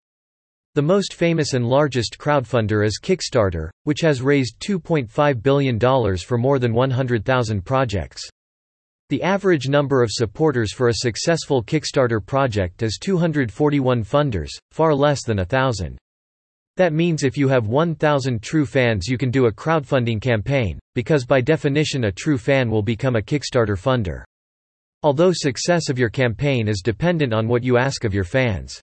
The 0.77 0.83
most 0.83 1.15
famous 1.15 1.55
and 1.55 1.67
largest 1.67 2.19
crowdfunder 2.19 2.85
is 2.85 3.01
Kickstarter, 3.03 3.71
which 3.85 4.03
has 4.03 4.21
raised 4.21 4.61
$2.5 4.61 5.43
billion 5.43 5.79
for 6.19 6.37
more 6.37 6.59
than 6.59 6.75
100,000 6.75 7.65
projects. 7.65 8.29
The 9.09 9.23
average 9.23 9.71
number 9.71 10.03
of 10.03 10.11
supporters 10.13 10.75
for 10.75 10.89
a 10.89 10.97
successful 10.97 11.65
Kickstarter 11.65 12.21
project 12.21 12.83
is 12.83 12.99
241 13.01 14.05
funders, 14.05 14.51
far 14.71 14.95
less 14.95 15.25
than 15.25 15.39
a 15.39 15.47
thousand. 15.47 15.97
That 16.77 16.93
means 16.93 17.23
if 17.23 17.39
you 17.39 17.49
have 17.49 17.69
1,000 17.69 18.43
true 18.43 18.67
fans 18.67 19.09
you 19.09 19.17
can 19.17 19.31
do 19.31 19.47
a 19.47 19.53
crowdfunding 19.53 20.21
campaign, 20.21 20.79
because 20.95 21.25
by 21.25 21.41
definition 21.41 22.05
a 22.05 22.13
true 22.13 22.37
fan 22.37 22.71
will 22.71 22.83
become 22.83 23.17
a 23.17 23.23
Kickstarter 23.23 23.79
funder. 23.79 24.25
Although 25.03 25.33
success 25.33 25.89
of 25.89 25.99
your 25.99 26.11
campaign 26.11 26.69
is 26.69 26.83
dependent 26.85 27.33
on 27.33 27.49
what 27.49 27.65
you 27.65 27.79
ask 27.79 28.05
of 28.05 28.13
your 28.13 28.25
fans. 28.25 28.83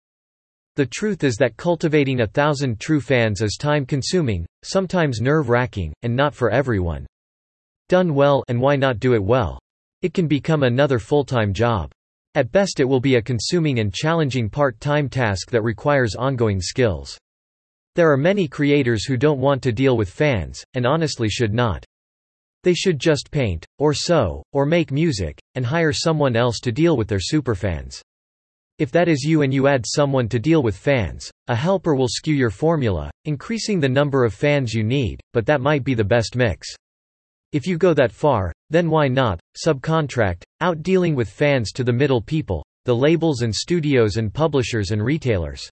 The 0.75 0.87
truth 0.87 1.23
is 1.23 1.35
that 1.35 1.55
cultivating 1.55 2.21
a 2.21 2.27
thousand 2.27 2.79
true 2.79 2.99
fans 2.99 3.41
is 3.41 3.57
time-consuming, 3.59 4.47
sometimes 4.63 5.21
nerve-wracking, 5.21 5.93
and 6.01 6.15
not 6.15 6.33
for 6.33 6.49
everyone. 6.49 7.05
Done 7.89 8.15
well 8.15 8.43
and 8.47 8.59
why 8.59 8.75
not 8.75 8.99
do 8.99 9.13
it 9.13 9.23
well? 9.23 9.59
It 10.01 10.15
can 10.15 10.27
become 10.27 10.63
another 10.63 10.97
full-time 10.97 11.53
job. 11.53 11.91
At 12.33 12.51
best 12.51 12.79
it 12.79 12.85
will 12.85 12.99
be 12.99 13.15
a 13.15 13.21
consuming 13.21 13.79
and 13.79 13.93
challenging 13.93 14.49
part-time 14.49 15.09
task 15.09 15.51
that 15.51 15.61
requires 15.61 16.15
ongoing 16.15 16.59
skills. 16.59 17.15
There 17.93 18.11
are 18.11 18.17
many 18.17 18.47
creators 18.47 19.05
who 19.05 19.15
don't 19.15 19.39
want 19.39 19.61
to 19.63 19.71
deal 19.71 19.95
with 19.95 20.09
fans, 20.09 20.63
and 20.73 20.87
honestly 20.87 21.29
should 21.29 21.53
not. 21.53 21.85
They 22.63 22.73
should 22.73 22.97
just 22.97 23.29
paint, 23.29 23.63
or 23.77 23.93
sew, 23.93 24.41
or 24.53 24.65
make 24.65 24.91
music, 24.91 25.39
and 25.53 25.63
hire 25.63 25.93
someone 25.93 26.35
else 26.35 26.59
to 26.61 26.71
deal 26.71 26.97
with 26.97 27.07
their 27.07 27.19
superfans. 27.19 28.01
If 28.79 28.91
that 28.91 29.07
is 29.07 29.23
you 29.23 29.43
and 29.43 29.53
you 29.53 29.67
add 29.67 29.85
someone 29.85 30.27
to 30.29 30.39
deal 30.39 30.63
with 30.63 30.75
fans, 30.75 31.29
a 31.47 31.55
helper 31.55 31.93
will 31.93 32.07
skew 32.07 32.33
your 32.33 32.49
formula, 32.49 33.11
increasing 33.25 33.79
the 33.79 33.87
number 33.87 34.25
of 34.25 34.33
fans 34.33 34.73
you 34.73 34.83
need, 34.83 35.21
but 35.31 35.45
that 35.45 35.61
might 35.61 35.83
be 35.83 35.93
the 35.93 36.03
best 36.03 36.35
mix. 36.35 36.67
If 37.51 37.67
you 37.67 37.77
go 37.77 37.93
that 37.93 38.11
far, 38.11 38.51
then 38.71 38.89
why 38.89 39.09
not, 39.09 39.39
subcontract, 39.63 40.41
out 40.61 40.81
dealing 40.81 41.13
with 41.13 41.29
fans 41.29 41.71
to 41.73 41.83
the 41.83 41.93
middle 41.93 42.19
people, 42.19 42.65
the 42.85 42.95
labels 42.95 43.43
and 43.43 43.53
studios 43.53 44.17
and 44.17 44.33
publishers 44.33 44.89
and 44.89 45.03
retailers. 45.03 45.69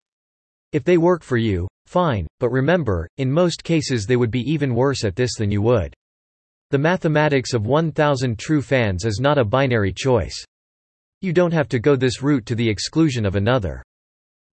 If 0.72 0.82
they 0.82 0.98
work 0.98 1.22
for 1.22 1.36
you, 1.36 1.68
fine, 1.86 2.26
but 2.40 2.50
remember, 2.50 3.08
in 3.18 3.30
most 3.30 3.62
cases 3.62 4.06
they 4.06 4.16
would 4.16 4.32
be 4.32 4.42
even 4.50 4.74
worse 4.74 5.04
at 5.04 5.14
this 5.14 5.36
than 5.36 5.52
you 5.52 5.62
would. 5.62 5.94
The 6.70 6.78
mathematics 6.78 7.54
of 7.54 7.64
1000 7.64 8.40
true 8.40 8.60
fans 8.60 9.04
is 9.04 9.20
not 9.20 9.38
a 9.38 9.44
binary 9.44 9.92
choice. 9.92 10.44
You 11.20 11.32
don't 11.32 11.52
have 11.52 11.68
to 11.70 11.80
go 11.80 11.96
this 11.96 12.22
route 12.22 12.46
to 12.46 12.54
the 12.54 12.68
exclusion 12.68 13.26
of 13.26 13.34
another. 13.34 13.82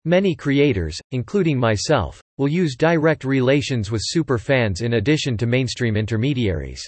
Many 0.05 0.33
creators, 0.33 0.97
including 1.11 1.59
myself, 1.59 2.21
will 2.37 2.47
use 2.47 2.77
direct 2.77 3.25
relations 3.25 3.91
with 3.91 4.01
super 4.03 4.37
fans 4.37 4.79
in 4.79 4.93
addition 4.93 5.35
to 5.37 5.45
mainstream 5.45 5.97
intermediaries. 5.97 6.81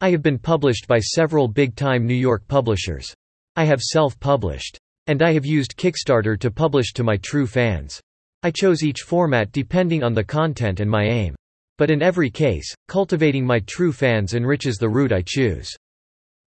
I 0.00 0.10
have 0.10 0.22
been 0.22 0.38
published 0.38 0.88
by 0.88 0.98
several 0.98 1.46
big-time 1.46 2.06
New 2.06 2.14
York 2.14 2.42
publishers. 2.48 3.14
I 3.54 3.64
have 3.64 3.80
self-published. 3.80 4.78
And 5.06 5.22
I 5.22 5.32
have 5.32 5.46
used 5.46 5.76
Kickstarter 5.76 6.38
to 6.40 6.50
publish 6.50 6.92
to 6.94 7.04
my 7.04 7.18
true 7.18 7.46
fans. 7.46 8.00
I 8.42 8.50
chose 8.50 8.82
each 8.82 9.02
format 9.02 9.52
depending 9.52 10.02
on 10.02 10.12
the 10.12 10.24
content 10.24 10.80
and 10.80 10.90
my 10.90 11.04
aim. 11.04 11.36
But 11.76 11.90
in 11.90 12.02
every 12.02 12.30
case, 12.30 12.74
cultivating 12.88 13.46
my 13.46 13.60
true 13.60 13.92
fans 13.92 14.34
enriches 14.34 14.76
the 14.76 14.88
route 14.88 15.12
I 15.12 15.22
choose. 15.24 15.72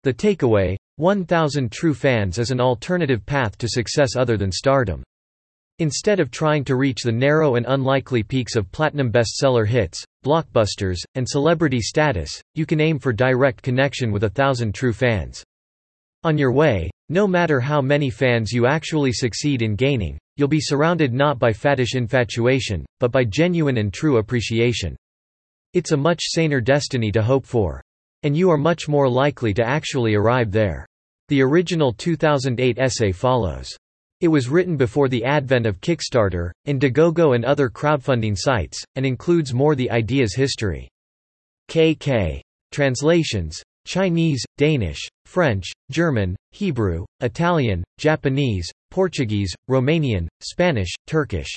The 0.03 0.13
takeaway 0.13 0.77
1000 0.99 1.71
True 1.71 1.93
Fans 1.93 2.39
is 2.39 2.49
an 2.49 2.59
alternative 2.59 3.23
path 3.23 3.55
to 3.59 3.69
success 3.69 4.15
other 4.15 4.35
than 4.35 4.51
stardom. 4.51 5.03
Instead 5.77 6.19
of 6.19 6.31
trying 6.31 6.63
to 6.63 6.75
reach 6.75 7.03
the 7.03 7.11
narrow 7.11 7.53
and 7.53 7.67
unlikely 7.69 8.23
peaks 8.23 8.55
of 8.55 8.71
platinum 8.71 9.11
bestseller 9.11 9.67
hits, 9.67 10.03
blockbusters, 10.25 10.97
and 11.13 11.29
celebrity 11.29 11.79
status, 11.79 12.41
you 12.55 12.65
can 12.65 12.81
aim 12.81 12.97
for 12.97 13.13
direct 13.13 13.61
connection 13.61 14.11
with 14.11 14.23
thousand 14.33 14.73
true 14.73 14.91
fans. 14.91 15.43
On 16.23 16.35
your 16.35 16.51
way, 16.51 16.89
no 17.09 17.27
matter 17.27 17.59
how 17.59 17.79
many 17.79 18.09
fans 18.09 18.51
you 18.51 18.65
actually 18.65 19.13
succeed 19.13 19.61
in 19.61 19.75
gaining, 19.75 20.17
you'll 20.35 20.47
be 20.47 20.59
surrounded 20.59 21.13
not 21.13 21.37
by 21.37 21.51
faddish 21.51 21.93
infatuation, 21.93 22.83
but 22.99 23.11
by 23.11 23.23
genuine 23.23 23.77
and 23.77 23.93
true 23.93 24.17
appreciation. 24.17 24.95
It's 25.73 25.91
a 25.91 25.97
much 25.97 26.23
saner 26.23 26.59
destiny 26.59 27.11
to 27.11 27.21
hope 27.21 27.45
for. 27.45 27.83
And 28.23 28.35
you 28.35 28.49
are 28.49 28.57
much 28.57 28.87
more 28.87 29.07
likely 29.07 29.53
to 29.53 29.63
actually 29.63 30.15
arrive 30.15 30.51
there. 30.51 30.86
The 31.29 31.41
original 31.41 31.91
2008 31.91 32.79
essay 32.79 33.11
follows. 33.11 33.75
It 34.21 34.29
was 34.29 34.47
written 34.47 34.77
before 34.77 35.09
the 35.09 35.25
advent 35.25 35.65
of 35.65 35.81
Kickstarter, 35.81 36.51
Indiegogo 36.65 37.35
and 37.35 37.43
other 37.43 37.69
crowdfunding 37.69 38.37
sites, 38.37 38.81
and 38.95 39.05
includes 39.05 39.53
more 39.53 39.75
the 39.75 39.91
idea's 39.91 40.33
history. 40.33 40.87
KK. 41.69 42.39
Translations 42.71 43.61
Chinese, 43.85 44.43
Danish, 44.57 45.07
French, 45.25 45.65
German, 45.91 46.35
Hebrew, 46.51 47.05
Italian, 47.21 47.83
Japanese, 47.97 48.69
Portuguese, 48.91 49.53
Romanian, 49.69 50.27
Spanish, 50.41 50.93
Turkish. 51.07 51.55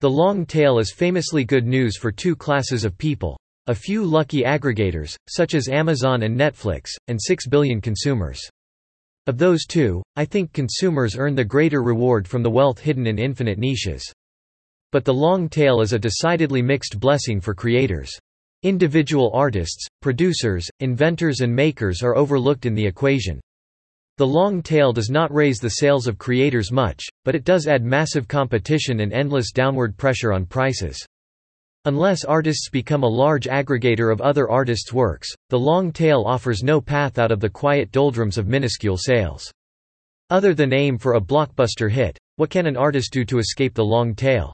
The 0.00 0.10
long 0.10 0.44
tail 0.44 0.78
is 0.78 0.92
famously 0.92 1.44
good 1.44 1.66
news 1.66 1.96
for 1.96 2.12
two 2.12 2.36
classes 2.36 2.84
of 2.84 2.98
people 2.98 3.38
a 3.68 3.74
few 3.74 4.04
lucky 4.04 4.42
aggregators, 4.42 5.14
such 5.28 5.54
as 5.54 5.68
Amazon 5.68 6.24
and 6.24 6.38
Netflix, 6.38 6.88
and 7.06 7.18
6 7.20 7.46
billion 7.46 7.80
consumers. 7.80 8.40
Of 9.28 9.38
those 9.38 9.66
two, 9.66 10.02
I 10.16 10.24
think 10.24 10.52
consumers 10.52 11.16
earn 11.16 11.36
the 11.36 11.44
greater 11.44 11.80
reward 11.82 12.26
from 12.26 12.42
the 12.42 12.50
wealth 12.50 12.80
hidden 12.80 13.06
in 13.06 13.20
infinite 13.20 13.56
niches. 13.56 14.12
But 14.90 15.04
the 15.04 15.14
long 15.14 15.48
tail 15.48 15.80
is 15.80 15.92
a 15.92 15.98
decidedly 15.98 16.60
mixed 16.60 16.98
blessing 16.98 17.40
for 17.40 17.54
creators. 17.54 18.10
Individual 18.64 19.30
artists, 19.32 19.86
producers, 20.00 20.68
inventors 20.80 21.40
and 21.40 21.54
makers 21.54 22.02
are 22.02 22.16
overlooked 22.16 22.66
in 22.66 22.74
the 22.74 22.84
equation. 22.84 23.40
The 24.18 24.26
long 24.26 24.60
tail 24.60 24.92
does 24.92 25.08
not 25.08 25.32
raise 25.32 25.58
the 25.58 25.70
sales 25.70 26.08
of 26.08 26.18
creators 26.18 26.72
much, 26.72 27.04
but 27.24 27.36
it 27.36 27.44
does 27.44 27.68
add 27.68 27.84
massive 27.84 28.26
competition 28.26 29.00
and 29.00 29.12
endless 29.12 29.52
downward 29.52 29.96
pressure 29.96 30.32
on 30.32 30.46
prices. 30.46 30.98
Unless 31.84 32.24
artists 32.24 32.68
become 32.68 33.02
a 33.02 33.08
large 33.08 33.46
aggregator 33.46 34.12
of 34.12 34.20
other 34.20 34.48
artists' 34.48 34.92
works, 34.92 35.28
the 35.48 35.58
long 35.58 35.90
tail 35.90 36.22
offers 36.24 36.62
no 36.62 36.80
path 36.80 37.18
out 37.18 37.32
of 37.32 37.40
the 37.40 37.50
quiet 37.50 37.90
doldrums 37.90 38.38
of 38.38 38.46
minuscule 38.46 38.96
sales. 38.96 39.50
Other 40.30 40.54
than 40.54 40.72
aim 40.72 40.96
for 40.96 41.14
a 41.14 41.20
blockbuster 41.20 41.90
hit, 41.90 42.16
what 42.36 42.50
can 42.50 42.66
an 42.66 42.76
artist 42.76 43.12
do 43.12 43.24
to 43.24 43.38
escape 43.38 43.74
the 43.74 43.84
long 43.84 44.14
tail? 44.14 44.52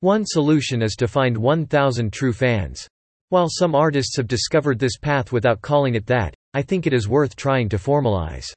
One 0.00 0.26
solution 0.26 0.82
is 0.82 0.94
to 0.96 1.08
find 1.08 1.38
1,000 1.38 2.12
true 2.12 2.34
fans. 2.34 2.86
While 3.30 3.48
some 3.48 3.74
artists 3.74 4.18
have 4.18 4.28
discovered 4.28 4.78
this 4.78 4.98
path 4.98 5.32
without 5.32 5.62
calling 5.62 5.94
it 5.94 6.04
that, 6.08 6.34
I 6.52 6.60
think 6.60 6.86
it 6.86 6.92
is 6.92 7.08
worth 7.08 7.34
trying 7.34 7.70
to 7.70 7.78
formalize. 7.78 8.52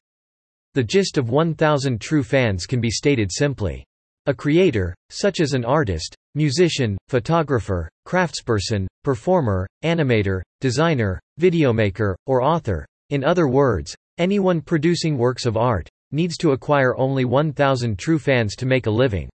The 0.73 0.83
gist 0.83 1.17
of 1.17 1.29
1,000 1.29 2.01
true 2.01 2.23
fans 2.23 2.65
can 2.65 2.81
be 2.81 2.91
stated 2.91 3.31
simply. 3.31 3.85
A 4.25 4.33
creator, 4.33 4.93
such 5.09 5.39
as 5.39 5.53
an 5.53 5.63
artist, 5.63 6.17
musician, 6.35 6.97
photographer, 7.07 7.89
craftsperson, 8.07 8.85
performer, 9.03 9.67
animator, 9.83 10.41
designer, 10.61 11.19
videomaker, 11.39 12.13
or 12.27 12.43
author, 12.43 12.85
in 13.09 13.23
other 13.23 13.47
words, 13.47 13.95
anyone 14.17 14.61
producing 14.61 15.17
works 15.17 15.45
of 15.45 15.57
art, 15.57 15.89
needs 16.11 16.37
to 16.37 16.51
acquire 16.51 16.97
only 16.97 17.25
1,000 17.25 17.97
true 17.97 18.19
fans 18.19 18.55
to 18.55 18.65
make 18.65 18.85
a 18.85 18.91
living. 18.91 19.29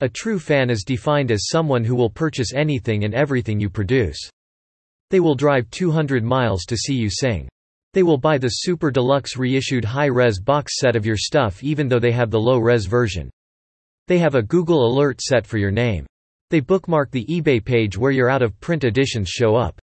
A 0.00 0.08
true 0.08 0.38
fan 0.38 0.70
is 0.70 0.82
defined 0.84 1.30
as 1.30 1.48
someone 1.48 1.84
who 1.84 1.94
will 1.94 2.08
purchase 2.08 2.54
anything 2.54 3.04
and 3.04 3.14
everything 3.14 3.60
you 3.60 3.68
produce. 3.68 4.18
They 5.10 5.20
will 5.20 5.34
drive 5.34 5.70
200 5.70 6.24
miles 6.24 6.64
to 6.66 6.76
see 6.76 6.94
you 6.94 7.10
sing. 7.10 7.48
They 7.92 8.02
will 8.02 8.16
buy 8.16 8.38
the 8.38 8.48
super 8.48 8.90
deluxe 8.90 9.36
reissued 9.36 9.84
high-res 9.84 10.40
box 10.40 10.78
set 10.78 10.94
of 10.94 11.04
your 11.04 11.16
stuff 11.16 11.62
even 11.62 11.88
though 11.88 11.98
they 11.98 12.12
have 12.12 12.30
the 12.30 12.40
low-res 12.40 12.86
version. 12.86 13.28
They 14.06 14.18
have 14.18 14.36
a 14.36 14.42
Google 14.42 14.86
alert 14.86 15.20
set 15.20 15.46
for 15.46 15.58
your 15.58 15.70
name. 15.70 16.06
They 16.50 16.60
bookmark 16.60 17.10
the 17.10 17.24
eBay 17.26 17.64
page 17.64 17.96
where 17.96 18.10
your 18.10 18.28
out-of-print 18.28 18.84
editions 18.84 19.28
show 19.28 19.54
up. 19.54 19.80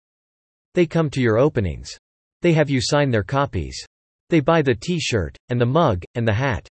They 0.75 0.85
come 0.85 1.08
to 1.11 1.20
your 1.20 1.38
openings. 1.38 1.96
They 2.42 2.52
have 2.52 2.68
you 2.68 2.80
sign 2.82 3.11
their 3.11 3.23
copies. 3.23 3.82
They 4.30 4.40
buy 4.40 4.62
the 4.62 4.75
t-shirt, 4.75 5.37
and 5.49 5.61
the 5.61 5.66
mug, 5.66 6.02
and 6.16 6.26
the 6.26 6.35
hat. 6.35 6.68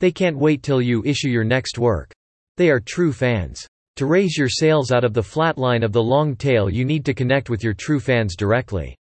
They 0.00 0.10
can't 0.10 0.38
wait 0.38 0.62
till 0.62 0.80
you 0.80 1.04
issue 1.04 1.28
your 1.28 1.44
next 1.44 1.78
work. 1.78 2.10
They 2.56 2.70
are 2.70 2.80
true 2.80 3.12
fans. 3.12 3.66
To 3.96 4.06
raise 4.06 4.38
your 4.38 4.48
sales 4.48 4.90
out 4.90 5.04
of 5.04 5.12
the 5.12 5.22
flat 5.22 5.58
line 5.58 5.82
of 5.82 5.92
the 5.92 6.02
long 6.02 6.34
tail 6.34 6.70
you 6.70 6.86
need 6.86 7.04
to 7.04 7.12
connect 7.12 7.50
with 7.50 7.62
your 7.62 7.74
true 7.74 8.00
fans 8.00 8.34
directly. 8.34 8.96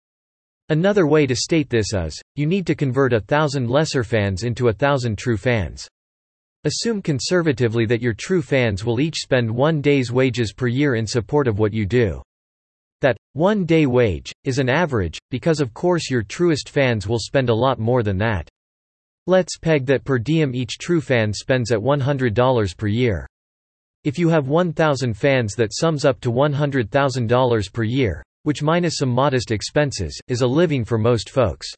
Another 0.70 1.06
way 1.06 1.26
to 1.26 1.36
state 1.36 1.70
this 1.70 1.94
is, 1.94 2.20
you 2.34 2.46
need 2.46 2.66
to 2.66 2.74
convert 2.74 3.12
a 3.12 3.20
thousand 3.20 3.70
lesser 3.70 4.02
fans 4.02 4.42
into 4.42 4.68
a 4.68 4.72
thousand 4.72 5.16
true 5.16 5.36
fans. 5.36 5.88
Assume 6.68 7.00
conservatively 7.00 7.86
that 7.86 8.02
your 8.02 8.12
true 8.12 8.42
fans 8.42 8.84
will 8.84 9.00
each 9.00 9.20
spend 9.20 9.50
one 9.50 9.80
day's 9.80 10.12
wages 10.12 10.52
per 10.52 10.66
year 10.66 10.96
in 10.96 11.06
support 11.06 11.48
of 11.48 11.58
what 11.58 11.72
you 11.72 11.86
do. 11.86 12.20
That, 13.00 13.16
one 13.32 13.64
day 13.64 13.86
wage, 13.86 14.30
is 14.44 14.58
an 14.58 14.68
average, 14.68 15.18
because 15.30 15.62
of 15.62 15.72
course 15.72 16.10
your 16.10 16.22
truest 16.22 16.68
fans 16.68 17.08
will 17.08 17.20
spend 17.20 17.48
a 17.48 17.54
lot 17.54 17.78
more 17.78 18.02
than 18.02 18.18
that. 18.18 18.50
Let's 19.26 19.56
peg 19.56 19.86
that 19.86 20.04
per 20.04 20.18
diem 20.18 20.54
each 20.54 20.76
true 20.76 21.00
fan 21.00 21.32
spends 21.32 21.72
at 21.72 21.78
$100 21.78 22.76
per 22.76 22.86
year. 22.86 23.26
If 24.04 24.18
you 24.18 24.28
have 24.28 24.48
1,000 24.48 25.14
fans 25.14 25.54
that 25.54 25.74
sums 25.74 26.04
up 26.04 26.20
to 26.20 26.30
$100,000 26.30 27.72
per 27.72 27.82
year, 27.82 28.22
which 28.42 28.62
minus 28.62 28.98
some 28.98 29.08
modest 29.08 29.52
expenses, 29.52 30.20
is 30.28 30.42
a 30.42 30.46
living 30.46 30.84
for 30.84 30.98
most 30.98 31.30
folks. 31.30 31.72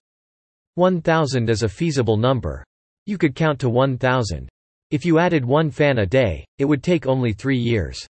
1,000 0.75 1.49
is 1.49 1.63
a 1.63 1.69
feasible 1.69 2.17
number. 2.17 2.65
You 3.07 3.19
could 3.19 3.37
count 3.37 3.61
to 3.61 3.69
1,000. 3.71 4.49
If 4.91 5.05
you 5.05 5.21
added 5.21 5.45
one 5.45 5.71
fan 5.71 5.99
a 5.99 6.07
day, 6.07 6.45
it 6.59 6.65
would 6.65 6.83
take 6.83 7.07
only 7.07 7.33
three 7.33 7.59
years. 7.59 8.05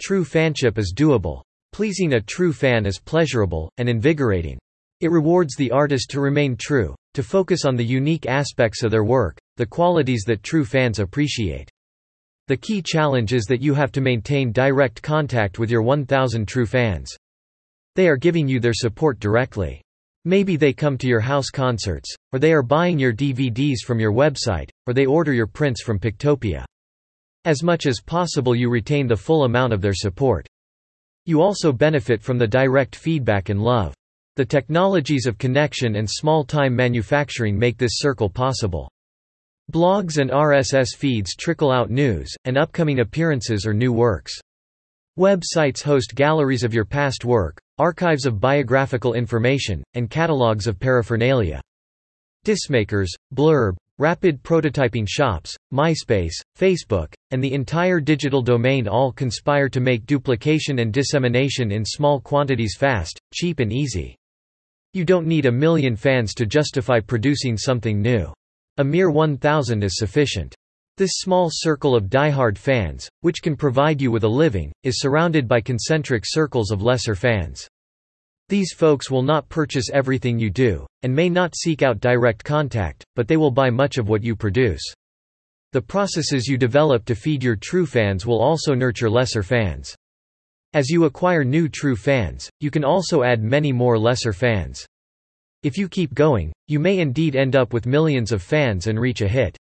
True 0.00 0.24
fanship 0.24 0.76
is 0.76 0.92
doable. 0.96 1.42
Pleasing 1.72 2.14
a 2.14 2.20
true 2.20 2.52
fan 2.52 2.86
is 2.86 2.98
pleasurable, 2.98 3.70
and 3.78 3.88
invigorating. 3.88 4.58
It 5.00 5.12
rewards 5.12 5.54
the 5.54 5.70
artist 5.70 6.10
to 6.10 6.20
remain 6.20 6.56
true, 6.56 6.96
to 7.14 7.22
focus 7.22 7.64
on 7.64 7.76
the 7.76 7.84
unique 7.84 8.26
aspects 8.26 8.82
of 8.82 8.90
their 8.90 9.04
work, 9.04 9.38
the 9.56 9.66
qualities 9.66 10.24
that 10.26 10.42
true 10.42 10.64
fans 10.64 10.98
appreciate. 10.98 11.70
The 12.48 12.56
key 12.56 12.82
challenge 12.82 13.32
is 13.32 13.44
that 13.44 13.62
you 13.62 13.72
have 13.74 13.92
to 13.92 14.00
maintain 14.00 14.50
direct 14.50 15.02
contact 15.02 15.60
with 15.60 15.70
your 15.70 15.82
1000 15.82 16.46
true 16.46 16.66
fans. 16.66 17.14
They 17.94 18.08
are 18.08 18.16
giving 18.16 18.48
you 18.48 18.58
their 18.58 18.74
support 18.74 19.20
directly. 19.20 19.80
Maybe 20.24 20.56
they 20.56 20.72
come 20.72 20.96
to 20.98 21.08
your 21.08 21.20
house 21.20 21.50
concerts, 21.50 22.14
or 22.32 22.38
they 22.38 22.52
are 22.52 22.62
buying 22.62 22.98
your 22.98 23.12
DVDs 23.12 23.78
from 23.84 23.98
your 23.98 24.12
website, 24.12 24.70
or 24.86 24.94
they 24.94 25.06
order 25.06 25.32
your 25.32 25.48
prints 25.48 25.82
from 25.82 25.98
Pictopia. 25.98 26.64
As 27.44 27.64
much 27.64 27.86
as 27.86 28.00
possible 28.00 28.54
you 28.54 28.70
retain 28.70 29.08
the 29.08 29.16
full 29.16 29.44
amount 29.44 29.72
of 29.72 29.80
their 29.80 29.94
support. 29.94 30.46
You 31.26 31.42
also 31.42 31.72
benefit 31.72 32.22
from 32.22 32.38
the 32.38 32.46
direct 32.46 32.94
feedback 32.94 33.48
and 33.48 33.60
love. 33.60 33.94
The 34.36 34.44
technologies 34.44 35.26
of 35.26 35.38
connection 35.38 35.96
and 35.96 36.08
small-time 36.08 36.74
manufacturing 36.74 37.58
make 37.58 37.76
this 37.76 37.98
circle 37.98 38.30
possible. 38.30 38.88
Blogs 39.72 40.18
and 40.18 40.30
RSS 40.30 40.96
feeds 40.96 41.34
trickle 41.34 41.70
out 41.70 41.90
news, 41.90 42.32
and 42.44 42.56
upcoming 42.56 43.00
appearances 43.00 43.66
or 43.66 43.74
new 43.74 43.92
works. 43.92 44.32
Websites 45.18 45.82
host 45.82 46.14
galleries 46.14 46.64
of 46.64 46.72
your 46.74 46.84
past 46.84 47.24
work, 47.24 47.60
archives 47.78 48.26
of 48.26 48.40
biographical 48.40 49.14
information, 49.14 49.82
and 49.94 50.10
catalogs 50.10 50.66
of 50.66 50.78
paraphernalia. 50.78 51.60
Discmakers, 52.44 53.08
Blurb, 53.34 53.76
rapid 53.98 54.42
prototyping 54.42 55.06
shops, 55.08 55.54
MySpace, 55.72 56.34
Facebook, 56.58 57.12
and 57.30 57.42
the 57.42 57.52
entire 57.54 58.00
digital 58.00 58.42
domain 58.42 58.88
all 58.88 59.12
conspire 59.12 59.68
to 59.68 59.80
make 59.80 60.06
duplication 60.06 60.80
and 60.80 60.92
dissemination 60.92 61.70
in 61.70 61.84
small 61.84 62.20
quantities 62.20 62.76
fast, 62.78 63.20
cheap 63.32 63.60
and 63.60 63.72
easy. 63.72 64.16
You 64.92 65.04
don't 65.04 65.26
need 65.26 65.46
a 65.46 65.52
million 65.52 65.96
fans 65.96 66.34
to 66.34 66.46
justify 66.46 67.00
producing 67.00 67.56
something 67.56 68.02
new. 68.02 68.32
A 68.78 68.84
mere 68.84 69.10
1,000 69.10 69.84
is 69.84 69.96
sufficient. 69.96 70.54
This 71.02 71.14
small 71.16 71.48
circle 71.50 71.96
of 71.96 72.08
die-hard 72.08 72.56
fans, 72.56 73.08
which 73.22 73.42
can 73.42 73.56
provide 73.56 74.00
you 74.00 74.12
with 74.12 74.22
a 74.22 74.28
living, 74.28 74.70
is 74.84 75.00
surrounded 75.00 75.48
by 75.48 75.60
concentric 75.60 76.22
circles 76.24 76.70
of 76.70 76.80
lesser 76.80 77.16
fans. 77.16 77.66
These 78.48 78.72
folks 78.72 79.10
will 79.10 79.24
not 79.24 79.48
purchase 79.48 79.90
everything 79.92 80.38
you 80.38 80.48
do, 80.48 80.86
and 81.02 81.12
may 81.12 81.28
not 81.28 81.56
seek 81.56 81.82
out 81.82 81.98
direct 81.98 82.44
contact, 82.44 83.04
but 83.16 83.26
they 83.26 83.36
will 83.36 83.50
buy 83.50 83.68
much 83.68 83.98
of 83.98 84.08
what 84.08 84.22
you 84.22 84.36
produce. 84.36 84.80
The 85.72 85.82
processes 85.82 86.46
you 86.46 86.56
develop 86.56 87.04
to 87.06 87.16
feed 87.16 87.42
your 87.42 87.56
true 87.56 87.84
fans 87.84 88.24
will 88.24 88.40
also 88.40 88.72
nurture 88.72 89.10
lesser 89.10 89.42
fans. 89.42 89.96
As 90.72 90.88
you 90.88 91.06
acquire 91.06 91.42
new 91.42 91.68
true 91.68 91.96
fans, 91.96 92.48
you 92.60 92.70
can 92.70 92.84
also 92.84 93.24
add 93.24 93.42
many 93.42 93.72
more 93.72 93.98
lesser 93.98 94.32
fans. 94.32 94.86
If 95.64 95.76
you 95.76 95.88
keep 95.88 96.14
going, 96.14 96.52
you 96.68 96.78
may 96.78 97.00
indeed 97.00 97.34
end 97.34 97.56
up 97.56 97.72
with 97.72 97.86
millions 97.86 98.30
of 98.30 98.40
fans 98.40 98.86
and 98.86 99.00
reach 99.00 99.20
a 99.20 99.26
hit. 99.26 99.58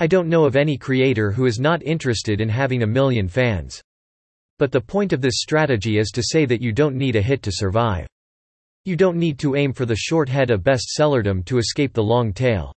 I 0.00 0.06
don't 0.06 0.28
know 0.28 0.44
of 0.44 0.54
any 0.54 0.78
creator 0.78 1.32
who 1.32 1.46
is 1.46 1.58
not 1.58 1.82
interested 1.82 2.40
in 2.40 2.48
having 2.48 2.82
a 2.82 2.86
million 2.86 3.26
fans. 3.26 3.82
But 4.58 4.70
the 4.70 4.80
point 4.80 5.12
of 5.12 5.20
this 5.20 5.40
strategy 5.40 5.98
is 5.98 6.10
to 6.10 6.22
say 6.22 6.44
that 6.46 6.62
you 6.62 6.72
don't 6.72 6.96
need 6.96 7.16
a 7.16 7.22
hit 7.22 7.42
to 7.42 7.52
survive. 7.52 8.06
You 8.84 8.94
don't 8.94 9.18
need 9.18 9.38
to 9.40 9.56
aim 9.56 9.72
for 9.72 9.86
the 9.86 9.96
short 9.96 10.28
head 10.28 10.50
of 10.50 10.62
bestsellerdom 10.62 11.44
to 11.46 11.58
escape 11.58 11.92
the 11.94 12.02
long 12.02 12.32
tail. 12.32 12.72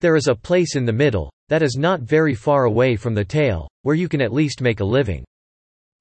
There 0.00 0.16
is 0.16 0.26
a 0.26 0.34
place 0.34 0.76
in 0.76 0.84
the 0.84 0.92
middle, 0.92 1.30
that 1.48 1.62
is 1.62 1.76
not 1.76 2.00
very 2.00 2.34
far 2.34 2.64
away 2.64 2.96
from 2.96 3.14
the 3.14 3.24
tail, 3.24 3.68
where 3.82 3.94
you 3.94 4.08
can 4.08 4.20
at 4.20 4.32
least 4.32 4.60
make 4.60 4.80
a 4.80 4.84
living. 4.84 5.24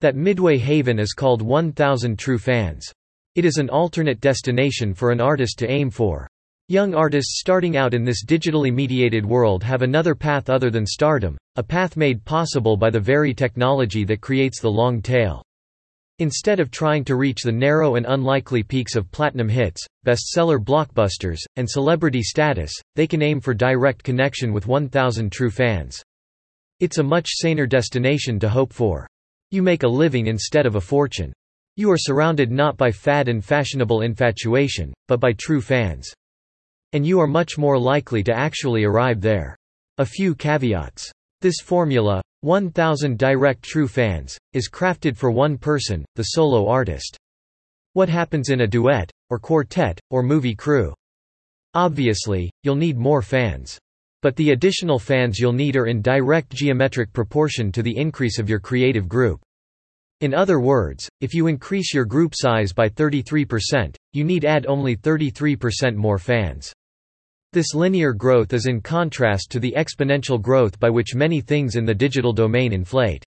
That 0.01 0.15
midway 0.15 0.57
haven 0.57 0.97
is 0.97 1.13
called 1.13 1.41
1000 1.41 2.17
True 2.17 2.39
Fans. 2.39 2.91
It 3.35 3.45
is 3.45 3.57
an 3.57 3.69
alternate 3.69 4.19
destination 4.19 4.93
for 4.93 5.11
an 5.11 5.21
artist 5.21 5.59
to 5.59 5.69
aim 5.69 5.89
for. 5.89 6.27
Young 6.71 6.93
artists 6.93 7.39
starting 7.39 7.77
out 7.77 7.95
in 7.95 8.03
this 8.03 8.23
digitally 8.23 8.71
mediated 8.71 9.25
world 9.25 9.63
have 9.63 9.81
another 9.81 10.13
path 10.13 10.51
other 10.51 10.69
than 10.69 10.85
stardom, 10.85 11.35
a 11.55 11.63
path 11.63 11.97
made 11.97 12.23
possible 12.23 12.77
by 12.77 12.91
the 12.91 12.99
very 12.99 13.33
technology 13.33 14.03
that 14.03 14.21
creates 14.21 14.61
the 14.61 14.69
long 14.69 15.01
tail. 15.01 15.41
Instead 16.19 16.59
of 16.59 16.69
trying 16.69 17.03
to 17.05 17.15
reach 17.15 17.41
the 17.41 17.51
narrow 17.51 17.95
and 17.95 18.05
unlikely 18.07 18.61
peaks 18.61 18.95
of 18.95 19.09
platinum 19.09 19.49
hits, 19.49 19.83
bestseller 20.05 20.63
blockbusters, 20.63 21.39
and 21.55 21.67
celebrity 21.67 22.21
status, 22.21 22.71
they 22.95 23.07
can 23.07 23.23
aim 23.23 23.41
for 23.41 23.55
direct 23.55 24.03
connection 24.03 24.53
with 24.53 24.67
1,000 24.67 25.31
true 25.31 25.49
fans. 25.49 26.03
It's 26.79 26.99
a 26.99 27.03
much 27.03 27.29
saner 27.29 27.65
destination 27.65 28.39
to 28.41 28.47
hope 28.47 28.73
for. 28.73 29.07
You 29.49 29.63
make 29.63 29.81
a 29.81 29.87
living 29.87 30.27
instead 30.27 30.67
of 30.67 30.75
a 30.75 30.81
fortune. 30.81 31.33
You 31.77 31.89
are 31.89 31.97
surrounded 31.97 32.51
not 32.51 32.77
by 32.77 32.91
fad 32.91 33.27
and 33.27 33.43
fashionable 33.43 34.01
infatuation, 34.01 34.93
but 35.07 35.19
by 35.19 35.33
true 35.33 35.61
fans. 35.61 36.13
And 36.93 37.05
you 37.05 37.19
are 37.19 37.27
much 37.27 37.57
more 37.57 37.77
likely 37.77 38.23
to 38.23 38.33
actually 38.33 38.83
arrive 38.83 39.21
there. 39.21 39.55
A 39.99 40.05
few 40.05 40.33
caveats. 40.33 41.11
This 41.41 41.61
formula, 41.63 42.21
1000 42.41 43.17
direct 43.17 43.63
true 43.63 43.87
fans, 43.87 44.37
is 44.53 44.69
crafted 44.69 45.15
for 45.15 45.29
one 45.29 45.57
person, 45.57 46.03
the 46.15 46.23
solo 46.23 46.67
artist. 46.67 47.15
What 47.93 48.09
happens 48.09 48.49
in 48.49 48.61
a 48.61 48.67
duet, 48.67 49.11
or 49.29 49.39
quartet, 49.39 49.99
or 50.09 50.23
movie 50.23 50.55
crew? 50.55 50.93
Obviously, 51.75 52.49
you'll 52.63 52.75
need 52.75 52.97
more 52.97 53.21
fans. 53.21 53.77
But 54.21 54.35
the 54.35 54.51
additional 54.51 54.97
fans 54.97 55.37
you'll 55.37 55.53
need 55.53 55.75
are 55.75 55.85
in 55.85 56.01
direct 56.01 56.51
geometric 56.53 57.13
proportion 57.13 57.71
to 57.71 57.83
the 57.83 57.95
increase 57.95 58.39
of 58.39 58.49
your 58.49 58.59
creative 58.59 59.07
group. 59.07 59.39
In 60.21 60.33
other 60.33 60.59
words, 60.59 61.07
if 61.21 61.33
you 61.33 61.47
increase 61.47 61.93
your 61.93 62.03
group 62.03 62.33
size 62.35 62.73
by 62.73 62.89
33%, 62.89 63.95
you 64.11 64.23
need 64.23 64.43
add 64.43 64.65
only 64.65 64.97
33% 64.97 65.95
more 65.95 66.17
fans. 66.17 66.73
This 67.51 67.73
linear 67.73 68.13
growth 68.13 68.53
is 68.53 68.67
in 68.67 68.79
contrast 68.79 69.49
to 69.49 69.59
the 69.59 69.73
exponential 69.75 70.39
growth 70.39 70.79
by 70.79 70.91
which 70.91 71.15
many 71.15 71.41
things 71.41 71.77
in 71.77 71.83
the 71.83 71.95
digital 71.95 72.31
domain 72.31 72.71
inflate. 72.71 73.23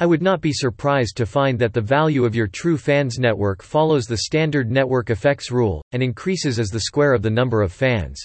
I 0.00 0.04
would 0.04 0.20
not 0.20 0.42
be 0.42 0.52
surprised 0.52 1.16
to 1.16 1.24
find 1.24 1.58
that 1.58 1.72
the 1.72 1.80
value 1.80 2.26
of 2.26 2.34
your 2.34 2.46
true 2.46 2.76
fans 2.76 3.18
network 3.18 3.62
follows 3.62 4.04
the 4.04 4.18
standard 4.18 4.70
network 4.70 5.08
effects 5.08 5.50
rule, 5.50 5.82
and 5.92 6.02
increases 6.02 6.58
as 6.58 6.68
the 6.68 6.80
square 6.80 7.14
of 7.14 7.22
the 7.22 7.30
number 7.30 7.62
of 7.62 7.72
fans. 7.72 8.22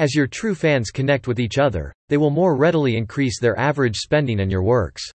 As 0.00 0.12
your 0.12 0.26
true 0.26 0.56
fans 0.56 0.90
connect 0.90 1.28
with 1.28 1.38
each 1.38 1.58
other, 1.58 1.92
they 2.08 2.16
will 2.16 2.30
more 2.30 2.56
readily 2.56 2.96
increase 2.96 3.38
their 3.38 3.56
average 3.56 3.96
spending 3.96 4.40
on 4.40 4.50
your 4.50 4.64
works. 4.64 5.08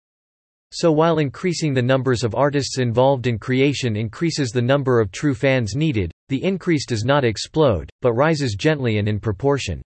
So 0.72 0.92
while 0.92 1.18
increasing 1.18 1.74
the 1.74 1.82
numbers 1.82 2.24
of 2.24 2.36
artists 2.36 2.78
involved 2.78 3.26
in 3.26 3.40
creation 3.40 3.96
increases 3.96 4.52
the 4.52 4.62
number 4.62 5.00
of 5.00 5.12
true 5.12 5.34
fans 5.34 5.74
needed, 5.74 6.12
the 6.30 6.44
increase 6.44 6.86
does 6.86 7.06
not 7.06 7.24
explode, 7.24 7.90
but 8.02 8.14
rises 8.14 8.56
gently 8.56 8.98
and 8.98 9.08
in 9.08 9.20
proportion. 9.20 9.82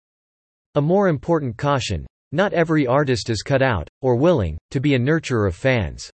A 0.76 0.82
more 0.82 1.08
important 1.08 1.58
caution, 1.58 2.06
not 2.32 2.54
every 2.54 2.86
artist 2.86 3.30
is 3.30 3.42
cut 3.42 3.62
out, 3.62 3.90
or 4.02 4.16
willing, 4.16 4.58
to 4.72 4.80
be 4.80 4.96
a 4.96 5.00
nurturer 5.00 5.48
of 5.48 5.56
fans. 5.56 6.10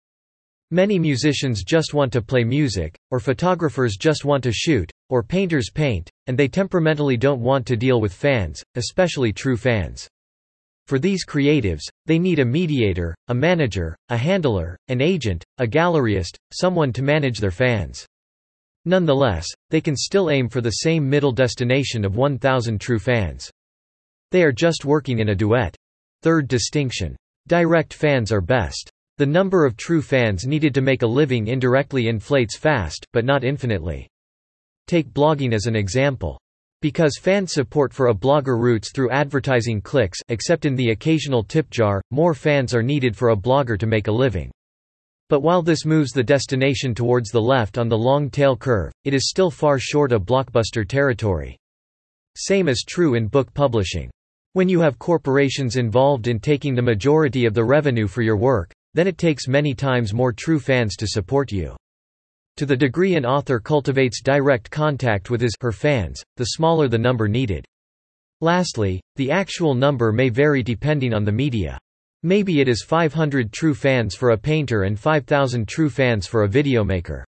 Many 0.72 0.98
musicians 0.98 1.64
just 1.64 1.94
want 1.94 2.12
to 2.14 2.22
play 2.22 2.44
music, 2.44 2.96
or 3.12 3.20
photographers 3.20 3.96
just 3.96 4.26
want 4.26 4.44
to 4.44 4.52
shoot, 4.52 4.92
or 5.10 5.22
painters 5.22 5.70
paint, 5.70 6.10
and 6.28 6.38
they 6.38 6.48
temperamentally 6.48 7.18
don't 7.18 7.42
want 7.42 7.66
to 7.68 7.78
deal 7.78 8.02
with 8.02 8.14
fans, 8.14 8.64
especially 8.76 9.34
true 9.34 9.58
fans. 9.58 10.08
For 10.88 11.00
these 11.00 11.26
creatives, 11.26 11.84
they 12.06 12.20
need 12.20 12.40
a 12.40 12.46
mediator, 12.46 13.16
a 13.28 13.34
manager, 13.34 13.96
a 14.10 14.18
handler, 14.18 14.78
an 14.88 15.00
agent, 15.00 15.44
a 15.58 15.66
galleryist, 15.66 16.36
someone 16.52 16.92
to 16.94 17.04
manage 17.04 17.40
their 17.40 17.52
fans. 17.52 18.06
Nonetheless, 18.86 19.48
they 19.70 19.80
can 19.80 19.96
still 19.96 20.30
aim 20.30 20.50
for 20.50 20.62
the 20.62 20.82
same 20.82 21.10
middle 21.10 21.32
destination 21.32 22.04
of 22.04 22.18
1,000 22.18 22.80
true 22.80 23.00
fans. 23.00 23.50
They 24.32 24.44
are 24.44 24.52
just 24.52 24.84
working 24.84 25.20
in 25.20 25.30
a 25.30 25.36
duet. 25.36 25.76
Third 26.22 26.48
distinction. 26.48 27.16
Direct 27.48 27.94
fans 27.94 28.32
are 28.32 28.42
best. 28.42 28.90
The 29.18 29.26
number 29.26 29.66
of 29.66 29.78
true 29.78 30.02
fans 30.02 30.46
needed 30.46 30.74
to 30.74 30.82
make 30.82 31.02
a 31.04 31.08
living 31.08 31.48
indirectly 31.48 32.08
inflates 32.08 32.58
fast, 32.58 33.06
but 33.14 33.26
not 33.26 33.44
infinitely. 33.44 34.08
Take 34.88 35.14
blogging 35.14 35.54
as 35.54 35.66
an 35.66 35.76
example. 35.76 36.40
Because 36.82 37.20
fan 37.22 37.48
support 37.48 37.94
for 37.94 38.08
a 38.08 38.14
blogger 38.14 38.60
routes 38.60 38.92
through 38.92 39.12
advertising 39.12 39.82
clicks 39.82 40.20
except 40.28 40.66
in 40.66 40.76
the 40.76 40.90
occasional 40.90 41.44
tip 41.44 41.70
jar, 41.70 42.02
more 42.12 42.34
fans 42.34 42.74
are 42.74 42.84
needed 42.84 43.16
for 43.16 43.30
a 43.30 43.36
blogger 43.36 43.80
to 43.80 43.88
make 43.88 44.08
a 44.08 44.12
living. 44.12 44.52
But 45.30 45.42
while 45.42 45.62
this 45.62 45.86
moves 45.86 46.12
the 46.12 46.24
destination 46.24 46.94
towards 46.94 47.30
the 47.30 47.42
left 47.42 47.78
on 47.78 47.90
the 47.90 47.98
long 47.98 48.30
tail 48.30 48.56
curve, 48.56 48.92
it 49.04 49.14
is 49.14 49.30
still 49.30 49.50
far 49.50 49.80
short 49.80 50.12
of 50.12 50.26
blockbuster 50.26 50.88
territory. 50.88 51.58
Same 52.36 52.68
is 52.68 52.84
true 52.88 53.16
in 53.16 53.28
book 53.28 53.54
publishing. 53.54 54.10
When 54.54 54.70
you 54.70 54.80
have 54.82 55.00
corporations 55.00 55.78
involved 55.78 56.28
in 56.28 56.40
taking 56.40 56.76
the 56.76 56.82
majority 56.82 57.46
of 57.46 57.54
the 57.54 57.64
revenue 57.64 58.08
for 58.08 58.22
your 58.22 58.38
work, 58.38 58.72
then 58.94 59.08
it 59.08 59.18
takes 59.18 59.48
many 59.48 59.74
times 59.74 60.14
more 60.14 60.32
true 60.32 60.60
fans 60.60 60.96
to 60.98 61.08
support 61.08 61.52
you. 61.52 61.76
To 62.58 62.68
the 62.68 62.78
degree 62.78 63.16
an 63.16 63.26
author 63.26 63.60
cultivates 63.60 64.22
direct 64.22 64.70
contact 64.70 65.32
with 65.32 65.42
his 65.42 65.54
her 65.60 65.72
fans, 65.72 66.24
the 66.38 66.46
smaller 66.46 66.88
the 66.88 67.00
number 67.00 67.28
needed. 67.28 67.66
Lastly, 68.42 69.02
the 69.16 69.32
actual 69.32 69.74
number 69.74 70.12
may 70.12 70.30
vary 70.30 70.62
depending 70.62 71.14
on 71.14 71.24
the 71.24 71.32
media. 71.32 71.80
Maybe 72.26 72.62
it 72.62 72.70
is 72.70 72.86
500 72.88 73.52
true 73.52 73.74
fans 73.74 74.16
for 74.16 74.30
a 74.30 74.38
painter 74.38 74.84
and 74.84 74.98
5,000 74.98 75.68
true 75.68 75.90
fans 75.90 76.26
for 76.26 76.44
a 76.44 76.50
videomaker. 76.50 77.24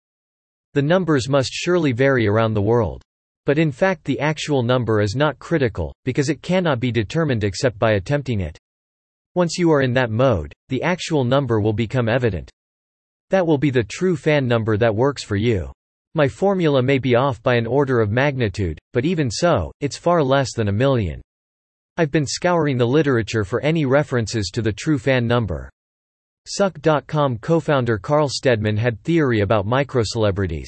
The 0.73 0.81
numbers 0.81 1.27
must 1.27 1.51
surely 1.51 1.91
vary 1.91 2.27
around 2.27 2.53
the 2.53 2.61
world. 2.61 3.01
But 3.45 3.59
in 3.59 3.73
fact 3.73 4.05
the 4.05 4.19
actual 4.21 4.63
number 4.63 5.01
is 5.01 5.13
not 5.13 5.37
critical, 5.37 5.93
because 6.05 6.29
it 6.29 6.41
cannot 6.41 6.79
be 6.79 6.93
determined 6.93 7.43
except 7.43 7.77
by 7.77 7.91
attempting 7.95 8.39
it. 8.39 8.57
Once 9.33 9.57
you 9.57 9.69
are 9.69 9.81
in 9.81 9.91
that 9.93 10.11
mode, 10.11 10.53
the 10.69 10.81
actual 10.81 11.25
number 11.25 11.59
will 11.59 11.73
become 11.73 12.07
evident. 12.07 12.49
That 13.31 13.45
will 13.45 13.57
be 13.57 13.71
the 13.71 13.83
true 13.83 14.15
fan 14.15 14.47
number 14.47 14.77
that 14.77 14.95
works 14.95 15.25
for 15.25 15.35
you. 15.35 15.73
My 16.13 16.29
formula 16.29 16.81
may 16.81 16.99
be 16.99 17.15
off 17.15 17.43
by 17.43 17.55
an 17.55 17.67
order 17.67 17.99
of 17.99 18.11
magnitude, 18.11 18.79
but 18.93 19.03
even 19.03 19.29
so, 19.29 19.73
it's 19.81 19.97
far 19.97 20.23
less 20.23 20.53
than 20.53 20.69
a 20.69 20.71
million. 20.71 21.21
I've 21.97 22.11
been 22.11 22.25
scouring 22.25 22.77
the 22.77 22.85
literature 22.85 23.45
for 23.45 23.61
any 23.61 23.85
references 23.85 24.49
to 24.53 24.61
the 24.61 24.73
true 24.73 24.99
fan 24.99 25.25
number. 25.25 25.69
Suck.com 26.45 27.37
co-founder 27.37 27.97
Carl 27.99 28.27
Steadman 28.27 28.75
had 28.75 29.01
theory 29.03 29.39
about 29.39 29.65
microcelebrities. 29.65 30.67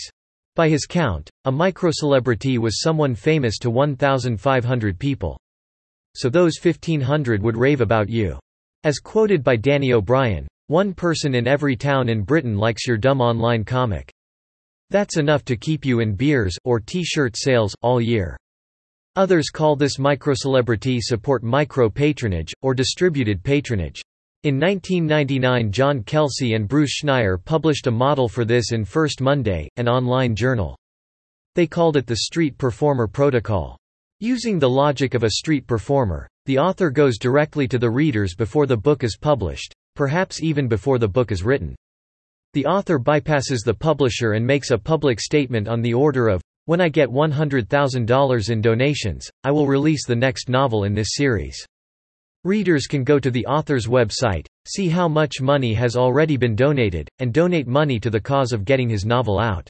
By 0.56 0.70
his 0.70 0.86
count, 0.86 1.30
a 1.44 1.52
microcelebrity 1.52 2.58
was 2.60 2.82
someone 2.82 3.14
famous 3.14 3.58
to 3.60 3.70
1,500 3.70 4.98
people. 4.98 5.38
So 6.16 6.30
those 6.30 6.64
1,500 6.64 7.44
would 7.44 7.58
rave 7.58 7.82
about 7.82 8.08
you. 8.08 8.40
As 8.86 9.00
quoted 9.00 9.44
by 9.44 9.58
Danny 9.58 9.92
O'Brien, 9.92 10.48
one 10.68 10.94
person 10.94 11.36
in 11.36 11.46
every 11.46 11.76
town 11.76 12.08
in 12.08 12.24
Britain 12.24 12.58
likes 12.58 12.88
your 12.88 12.98
dumb 12.98 13.20
online 13.20 13.66
comic. 13.66 14.10
That's 14.92 15.18
enough 15.18 15.44
to 15.46 15.58
keep 15.58 15.84
you 15.84 16.00
in 16.00 16.16
beers 16.16 16.58
or 16.64 16.80
t-shirt 16.80 17.36
sales 17.36 17.76
all 17.82 18.00
year. 18.00 18.38
Others 19.18 19.50
call 19.50 19.76
this 19.76 19.98
microcelebrity 19.98 21.00
support 21.02 21.42
micro-patronage, 21.42 22.54
or 22.62 22.76
distributed 22.76 23.44
patronage. 23.44 24.00
In 24.44 24.60
1999 24.60 25.72
John 25.72 26.04
Kelsey 26.04 26.54
and 26.54 26.68
Bruce 26.68 27.02
Schneier 27.02 27.44
published 27.44 27.88
a 27.88 27.92
model 27.92 28.30
for 28.30 28.46
this 28.46 28.72
in 28.74 28.86
First 28.86 29.20
Monday, 29.20 29.68
an 29.78 29.90
online 29.90 30.36
journal. 30.36 30.78
They 31.56 31.66
called 31.66 31.98
it 31.98 32.06
the 32.06 32.18
Street 32.18 32.60
Performer 32.60 33.08
Protocol. 33.08 33.76
Using 34.20 34.60
the 34.60 34.70
logic 34.70 35.16
of 35.16 35.24
a 35.24 35.32
street 35.32 35.66
performer, 35.66 36.28
the 36.46 36.60
author 36.60 36.92
goes 36.92 37.18
directly 37.18 37.68
to 37.70 37.80
the 37.80 37.90
readers 37.90 38.36
before 38.36 38.68
the 38.68 38.78
book 38.78 39.04
is 39.04 39.18
published, 39.20 39.74
perhaps 39.96 40.44
even 40.44 40.68
before 40.68 41.00
the 41.00 41.08
book 41.08 41.32
is 41.32 41.42
written. 41.42 41.76
The 42.54 42.68
author 42.68 43.00
bypasses 43.00 43.64
the 43.66 43.74
publisher 43.74 44.34
and 44.34 44.46
makes 44.46 44.70
a 44.70 44.78
public 44.78 45.20
statement 45.20 45.68
on 45.68 45.82
the 45.82 45.96
order 45.96 46.28
of, 46.28 46.40
when 46.68 46.82
I 46.82 46.90
get 46.90 47.08
$100,000 47.08 48.50
in 48.50 48.62
donations, 48.62 49.30
I 49.46 49.52
will 49.52 49.68
release 49.68 50.06
the 50.06 50.18
next 50.18 50.50
novel 50.50 50.84
in 50.84 50.94
this 50.94 51.16
series. 51.16 51.58
Readers 52.44 52.88
can 52.88 53.06
go 53.06 53.20
to 53.20 53.32
the 53.32 53.46
author's 53.46 53.88
website, 53.88 54.46
see 54.68 54.90
how 54.90 55.08
much 55.08 55.40
money 55.40 55.74
has 55.74 55.96
already 55.96 56.36
been 56.36 56.58
donated, 56.58 57.08
and 57.20 57.34
donate 57.34 57.68
money 57.68 58.02
to 58.02 58.10
the 58.10 58.20
cause 58.20 58.52
of 58.52 58.66
getting 58.66 58.90
his 58.90 59.06
novel 59.06 59.40
out. 59.40 59.70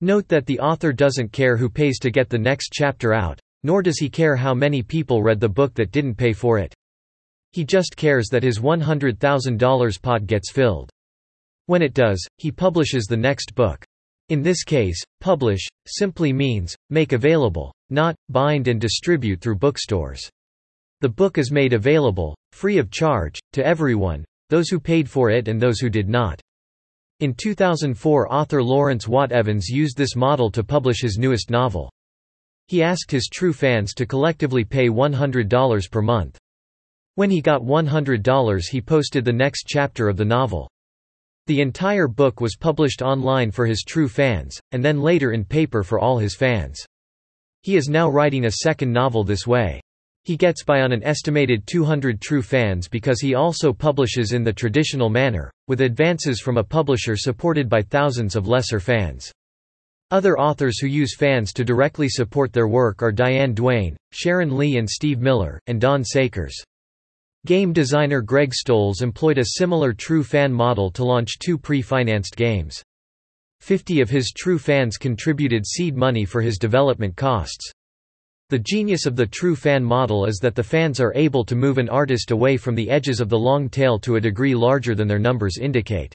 Note 0.00 0.28
that 0.28 0.46
the 0.46 0.60
author 0.60 0.92
doesn't 0.92 1.32
care 1.32 1.56
who 1.56 1.68
pays 1.68 1.98
to 1.98 2.10
get 2.12 2.28
the 2.28 2.38
next 2.38 2.68
chapter 2.72 3.12
out, 3.12 3.40
nor 3.64 3.82
does 3.82 3.98
he 3.98 4.08
care 4.08 4.36
how 4.36 4.54
many 4.54 4.80
people 4.80 5.24
read 5.24 5.40
the 5.40 5.48
book 5.48 5.74
that 5.74 5.90
didn't 5.90 6.14
pay 6.14 6.32
for 6.32 6.56
it. 6.56 6.72
He 7.50 7.64
just 7.64 7.96
cares 7.96 8.28
that 8.28 8.44
his 8.44 8.60
$100,000 8.60 10.02
pot 10.02 10.26
gets 10.26 10.52
filled. 10.52 10.88
When 11.66 11.82
it 11.82 11.94
does, 11.94 12.24
he 12.36 12.52
publishes 12.52 13.06
the 13.06 13.16
next 13.16 13.56
book. 13.56 13.84
In 14.32 14.40
this 14.40 14.64
case, 14.64 14.98
publish, 15.20 15.60
simply 15.86 16.32
means, 16.32 16.74
make 16.88 17.12
available, 17.12 17.70
not, 17.90 18.16
bind 18.30 18.66
and 18.66 18.80
distribute 18.80 19.42
through 19.42 19.56
bookstores. 19.56 20.26
The 21.02 21.10
book 21.10 21.36
is 21.36 21.52
made 21.52 21.74
available, 21.74 22.34
free 22.52 22.78
of 22.78 22.90
charge, 22.90 23.38
to 23.52 23.62
everyone, 23.62 24.24
those 24.48 24.70
who 24.70 24.80
paid 24.80 25.06
for 25.06 25.28
it 25.28 25.48
and 25.48 25.60
those 25.60 25.80
who 25.80 25.90
did 25.90 26.08
not. 26.08 26.40
In 27.20 27.34
2004 27.34 28.32
author 28.32 28.62
Lawrence 28.62 29.06
Watt 29.06 29.32
Evans 29.32 29.68
used 29.68 29.98
this 29.98 30.16
model 30.16 30.50
to 30.52 30.64
publish 30.64 31.02
his 31.02 31.18
newest 31.18 31.50
novel. 31.50 31.92
He 32.68 32.82
asked 32.82 33.10
his 33.10 33.28
true 33.30 33.52
fans 33.52 33.92
to 33.92 34.06
collectively 34.06 34.64
pay 34.64 34.88
$100 34.88 35.90
per 35.90 36.00
month. 36.00 36.38
When 37.16 37.28
he 37.28 37.42
got 37.42 37.60
$100 37.60 38.62
he 38.70 38.80
posted 38.80 39.26
the 39.26 39.32
next 39.34 39.66
chapter 39.66 40.08
of 40.08 40.16
the 40.16 40.24
novel. 40.24 40.70
The 41.46 41.60
entire 41.60 42.06
book 42.06 42.40
was 42.40 42.56
published 42.58 43.02
online 43.02 43.50
for 43.50 43.66
his 43.66 43.84
true 43.86 44.08
fans, 44.08 44.60
and 44.70 44.84
then 44.84 45.00
later 45.00 45.32
in 45.32 45.44
paper 45.44 45.82
for 45.82 45.98
all 45.98 46.18
his 46.18 46.36
fans. 46.36 46.84
He 47.62 47.76
is 47.76 47.88
now 47.88 48.08
writing 48.08 48.44
a 48.44 48.50
second 48.62 48.92
novel 48.92 49.24
this 49.24 49.46
way. 49.46 49.80
He 50.24 50.36
gets 50.36 50.62
by 50.62 50.82
on 50.82 50.92
an 50.92 51.02
estimated 51.02 51.66
200 51.66 52.20
true 52.20 52.42
fans 52.42 52.86
because 52.86 53.20
he 53.20 53.34
also 53.34 53.72
publishes 53.72 54.32
in 54.32 54.44
the 54.44 54.52
traditional 54.52 55.08
manner, 55.08 55.50
with 55.66 55.80
advances 55.80 56.40
from 56.40 56.58
a 56.58 56.64
publisher 56.64 57.16
supported 57.16 57.68
by 57.68 57.82
thousands 57.82 58.36
of 58.36 58.46
lesser 58.46 58.78
fans. 58.78 59.32
Other 60.12 60.38
authors 60.38 60.78
who 60.78 60.86
use 60.86 61.16
fans 61.16 61.52
to 61.54 61.64
directly 61.64 62.08
support 62.08 62.52
their 62.52 62.68
work 62.68 63.02
are 63.02 63.10
Diane 63.10 63.52
Duane, 63.52 63.96
Sharon 64.12 64.56
Lee 64.56 64.76
and 64.76 64.88
Steve 64.88 65.18
Miller, 65.18 65.58
and 65.66 65.80
Don 65.80 66.04
Sakers. 66.04 66.54
Game 67.44 67.72
designer 67.72 68.22
Greg 68.22 68.52
Stolze 68.52 69.02
employed 69.02 69.38
a 69.38 69.56
similar 69.56 69.92
true 69.92 70.22
fan 70.22 70.52
model 70.52 70.92
to 70.92 71.04
launch 71.04 71.40
two 71.40 71.58
pre-financed 71.58 72.36
games. 72.36 72.80
Fifty 73.60 74.00
of 74.00 74.08
his 74.08 74.30
true 74.30 74.60
fans 74.60 74.96
contributed 74.96 75.66
seed 75.66 75.96
money 75.96 76.24
for 76.24 76.40
his 76.40 76.56
development 76.56 77.16
costs. 77.16 77.72
The 78.50 78.60
genius 78.60 79.06
of 79.06 79.16
the 79.16 79.26
true 79.26 79.56
fan 79.56 79.82
model 79.82 80.24
is 80.26 80.38
that 80.38 80.54
the 80.54 80.62
fans 80.62 81.00
are 81.00 81.12
able 81.16 81.44
to 81.46 81.56
move 81.56 81.78
an 81.78 81.88
artist 81.88 82.30
away 82.30 82.56
from 82.56 82.76
the 82.76 82.88
edges 82.88 83.20
of 83.20 83.28
the 83.28 83.38
long 83.38 83.68
tail 83.68 83.98
to 84.00 84.14
a 84.14 84.20
degree 84.20 84.54
larger 84.54 84.94
than 84.94 85.08
their 85.08 85.18
numbers 85.18 85.58
indicate. 85.58 86.14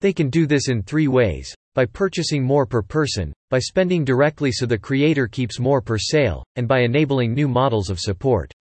They 0.00 0.12
can 0.12 0.30
do 0.30 0.46
this 0.48 0.68
in 0.68 0.82
three 0.82 1.06
ways. 1.06 1.54
By 1.76 1.86
purchasing 1.86 2.42
more 2.42 2.66
per 2.66 2.82
person, 2.82 3.32
by 3.50 3.60
spending 3.60 4.04
directly 4.04 4.50
so 4.50 4.66
the 4.66 4.76
creator 4.76 5.28
keeps 5.28 5.60
more 5.60 5.80
per 5.80 5.96
sale, 5.96 6.42
and 6.56 6.66
by 6.66 6.80
enabling 6.80 7.34
new 7.34 7.46
models 7.46 7.88
of 7.88 8.00
support. 8.00 8.52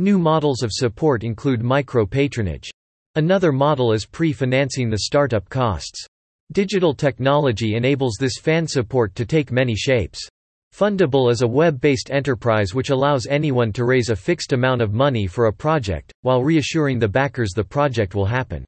New 0.00 0.18
models 0.18 0.62
of 0.62 0.72
support 0.72 1.24
include 1.24 1.62
micro-patronage. 1.62 2.70
Another 3.16 3.52
model 3.52 3.92
is 3.92 4.06
pre-financing 4.06 4.88
the 4.88 5.00
startup 5.00 5.46
costs. 5.50 6.06
Digital 6.52 6.94
technology 6.94 7.74
enables 7.74 8.16
this 8.18 8.38
fan 8.40 8.66
support 8.66 9.14
to 9.14 9.26
take 9.26 9.52
many 9.52 9.74
shapes. 9.74 10.26
Fundable 10.74 11.30
is 11.30 11.42
a 11.42 11.46
web-based 11.46 12.10
enterprise 12.10 12.74
which 12.74 12.88
allows 12.88 13.26
anyone 13.26 13.74
to 13.74 13.84
raise 13.84 14.08
a 14.08 14.16
fixed 14.16 14.54
amount 14.54 14.80
of 14.80 14.94
money 14.94 15.26
for 15.26 15.48
a 15.48 15.52
project, 15.52 16.10
while 16.22 16.42
reassuring 16.42 16.98
the 16.98 17.06
backers 17.06 17.50
the 17.54 17.62
project 17.62 18.14
will 18.14 18.24
happen. 18.24 18.64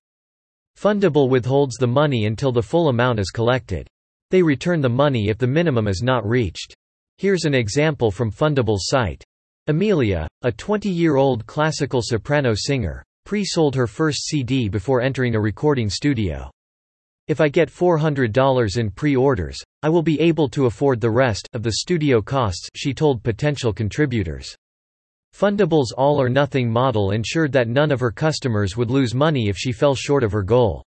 Fundable 0.78 1.30
withholds 1.30 1.76
the 1.76 1.86
money 1.86 2.26
until 2.26 2.52
the 2.52 2.60
full 2.60 2.90
amount 2.90 3.18
is 3.18 3.30
collected. 3.30 3.88
They 4.28 4.42
return 4.42 4.82
the 4.82 4.90
money 4.90 5.30
if 5.30 5.38
the 5.38 5.46
minimum 5.46 5.88
is 5.88 6.02
not 6.02 6.28
reached. 6.28 6.74
Here's 7.16 7.44
an 7.44 7.54
example 7.54 8.10
from 8.10 8.30
Fundable's 8.30 8.88
site. 8.88 9.24
Amelia, 9.68 10.27
a 10.42 10.51
20-year-old 10.51 11.46
classical 11.46 12.01
soprano 12.03 12.53
singer, 12.53 13.05
pre-sold 13.25 13.77
her 13.77 13.87
first 13.87 14.25
CD 14.25 14.68
before 14.68 15.01
entering 15.01 15.37
a 15.37 15.40
recording 15.40 15.88
studio. 15.88 16.51
If 17.29 17.40
I 17.40 17.48
get 17.48 17.70
$400 17.70 18.77
in 18.77 18.90
pre-orders, 18.90 19.62
I 19.85 19.88
will 19.88 20.03
be 20.03 20.20
able 20.20 20.48
to 20.48 20.66
afford 20.66 21.01
the 21.01 21.12
rest 21.12 21.48
of 21.53 21.62
the 21.62 21.75
studio 21.75 22.20
costs, 22.20 22.68
she 22.75 22.92
told 22.92 23.22
potential 23.22 23.72
contributors. 23.72 24.53
Fundable's 25.33 25.92
all-or-nothing 25.92 26.68
model 26.68 27.12
ensured 27.12 27.53
that 27.53 27.68
none 27.68 27.92
of 27.92 28.01
her 28.01 28.11
customers 28.11 28.77
would 28.77 28.90
lose 28.90 29.14
money 29.14 29.48
if 29.48 29.57
she 29.57 29.70
fell 29.70 29.94
short 29.94 30.25
of 30.25 30.33
her 30.33 30.42
goal. 30.42 30.83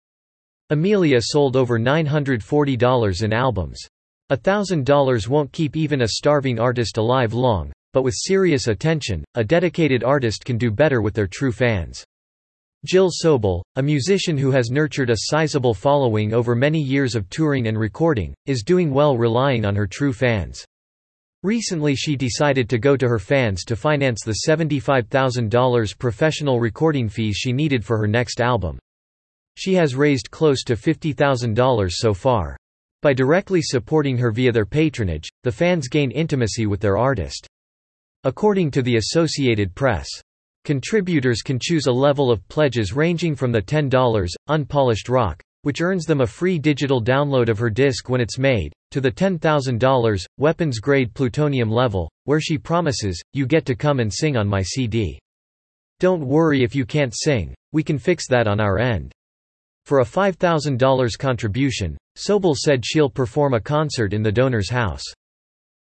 Amelia 0.70 1.20
sold 1.22 1.58
over 1.58 1.78
$940 1.78 3.22
in 3.22 3.34
albums. 3.34 3.86
$1,000 4.32 5.28
won't 5.28 5.52
keep 5.52 5.76
even 5.76 6.04
a 6.04 6.08
starving 6.08 6.58
artist 6.58 6.96
alive 6.96 7.34
long, 7.34 7.74
but 7.94 8.04
with 8.04 8.14
serious 8.16 8.68
attention, 8.68 9.24
a 9.36 9.44
dedicated 9.44 10.04
artist 10.04 10.46
can 10.46 10.58
do 10.58 10.72
better 10.72 11.02
with 11.02 11.14
their 11.14 11.28
true 11.28 11.52
fans. 11.52 12.04
Jill 12.84 13.12
Sobule, 13.12 13.62
a 13.76 13.84
musician 13.84 14.38
who 14.38 14.50
has 14.50 14.72
nurtured 14.72 15.12
a 15.12 15.18
sizable 15.30 15.76
following 15.76 16.34
over 16.34 16.56
many 16.56 16.80
years 16.80 17.14
of 17.14 17.30
touring 17.30 17.68
and 17.68 17.78
recording, 17.78 18.34
is 18.48 18.64
doing 18.64 18.92
well 18.92 19.18
relying 19.18 19.66
on 19.66 19.76
her 19.76 19.86
true 19.86 20.14
fans. 20.14 20.66
Recently 21.44 21.96
she 21.96 22.16
decided 22.16 22.70
to 22.70 22.80
go 22.80 22.98
to 22.98 23.08
her 23.08 23.20
fans 23.20 23.64
to 23.66 23.76
finance 23.76 24.22
the 24.24 24.42
$75,000 24.48 25.98
professional 26.00 26.60
recording 26.60 27.08
fees 27.08 27.36
she 27.36 27.54
needed 27.54 27.86
for 27.86 27.98
her 27.98 28.08
next 28.08 28.42
album. 28.42 28.80
She 29.56 29.76
has 29.76 29.96
raised 29.96 30.32
close 30.32 30.64
to 30.64 30.76
$50,000 30.76 31.92
so 31.92 32.14
far. 32.14 32.58
By 33.04 33.14
directly 33.14 33.62
supporting 33.62 34.18
her 34.18 34.32
via 34.32 34.52
their 34.52 34.66
patronage, 34.66 35.30
the 35.44 35.52
fans 35.52 35.88
gain 35.88 36.10
intimacy 36.10 36.68
with 36.68 36.80
their 36.80 36.98
artist. 36.98 37.48
According 38.24 38.70
to 38.72 38.84
the 38.84 38.98
Associated 38.98 39.74
Press, 39.74 40.08
contributors 40.64 41.42
can 41.42 41.58
choose 41.60 41.88
a 41.88 41.92
level 41.92 42.30
of 42.30 42.48
pledges 42.50 42.94
ranging 42.94 43.36
from 43.36 43.52
the 43.52 43.62
$10, 43.64 44.28
unpolished 44.48 45.10
rock, 45.10 45.42
which 45.64 45.82
earns 45.82 46.06
them 46.06 46.22
a 46.22 46.28
free 46.28 46.60
digital 46.60 47.04
download 47.04 47.50
of 47.50 47.58
her 47.58 47.72
disc 47.72 48.10
when 48.10 48.22
it's 48.22 48.38
made, 48.38 48.74
to 48.92 49.02
the 49.02 49.12
$10,000, 49.12 50.26
weapons-grade 50.38 51.12
plutonium 51.16 51.72
level, 51.72 52.12
where 52.26 52.40
she 52.40 52.60
promises, 52.60 53.20
you 53.34 53.48
get 53.48 53.66
to 53.66 53.74
come 53.74 54.00
and 54.00 54.14
sing 54.14 54.38
on 54.38 54.48
my 54.48 54.62
CD. 54.62 55.18
Don't 56.00 56.24
worry 56.24 56.62
if 56.62 56.76
you 56.76 56.86
can't 56.86 57.16
sing, 57.16 57.56
we 57.72 57.82
can 57.82 57.98
fix 57.98 58.28
that 58.28 58.48
on 58.48 58.60
our 58.60 58.78
end. 58.78 59.12
For 59.86 60.02
a 60.02 60.06
$5,000 60.06 61.18
contribution, 61.18 61.98
Sobule 62.16 62.56
said 62.56 62.86
she'll 62.86 63.10
perform 63.10 63.56
a 63.56 63.60
concert 63.60 64.14
in 64.14 64.22
the 64.22 64.32
donor's 64.32 64.70
house. 64.70 65.04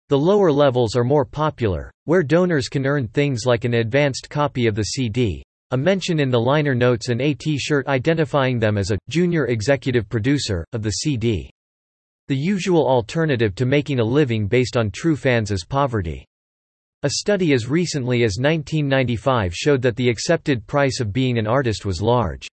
The 0.09 0.17
lower 0.17 0.51
levels 0.51 0.95
are 0.95 1.03
more 1.03 1.23
popular, 1.23 1.91
where 2.05 2.23
donors 2.23 2.67
can 2.67 2.87
earn 2.87 3.07
things 3.09 3.45
like 3.45 3.63
an 3.63 3.75
advanced 3.75 4.27
copy 4.27 4.65
of 4.65 4.73
the 4.73 4.81
CD, 4.81 5.43
a 5.69 5.77
mention 5.77 6.19
in 6.19 6.31
the 6.31 6.39
liner 6.39 6.73
notes 6.73 7.09
and 7.09 7.21
a 7.21 7.35
t-shirt 7.35 7.85
identifying 7.85 8.57
them 8.57 8.75
as 8.75 8.89
a 8.89 8.97
junior 9.07 9.45
executive 9.45 10.09
producer 10.09 10.65
of 10.73 10.81
the 10.81 10.89
CD. 10.89 11.51
The 12.27 12.35
usual 12.35 12.87
alternative 12.87 13.53
to 13.53 13.67
making 13.67 13.99
a 13.99 14.03
living 14.03 14.47
based 14.47 14.77
on 14.77 14.89
true 14.89 15.15
fans 15.15 15.51
is 15.51 15.63
poverty. 15.63 16.25
A 17.03 17.11
study 17.11 17.53
as 17.53 17.69
recently 17.69 18.23
as 18.23 18.39
1995 18.39 19.53
showed 19.53 19.83
that 19.83 19.95
the 19.95 20.09
accepted 20.09 20.65
price 20.65 20.99
of 20.99 21.13
being 21.13 21.37
an 21.37 21.45
artist 21.45 21.85
was 21.85 22.01
large. 22.01 22.47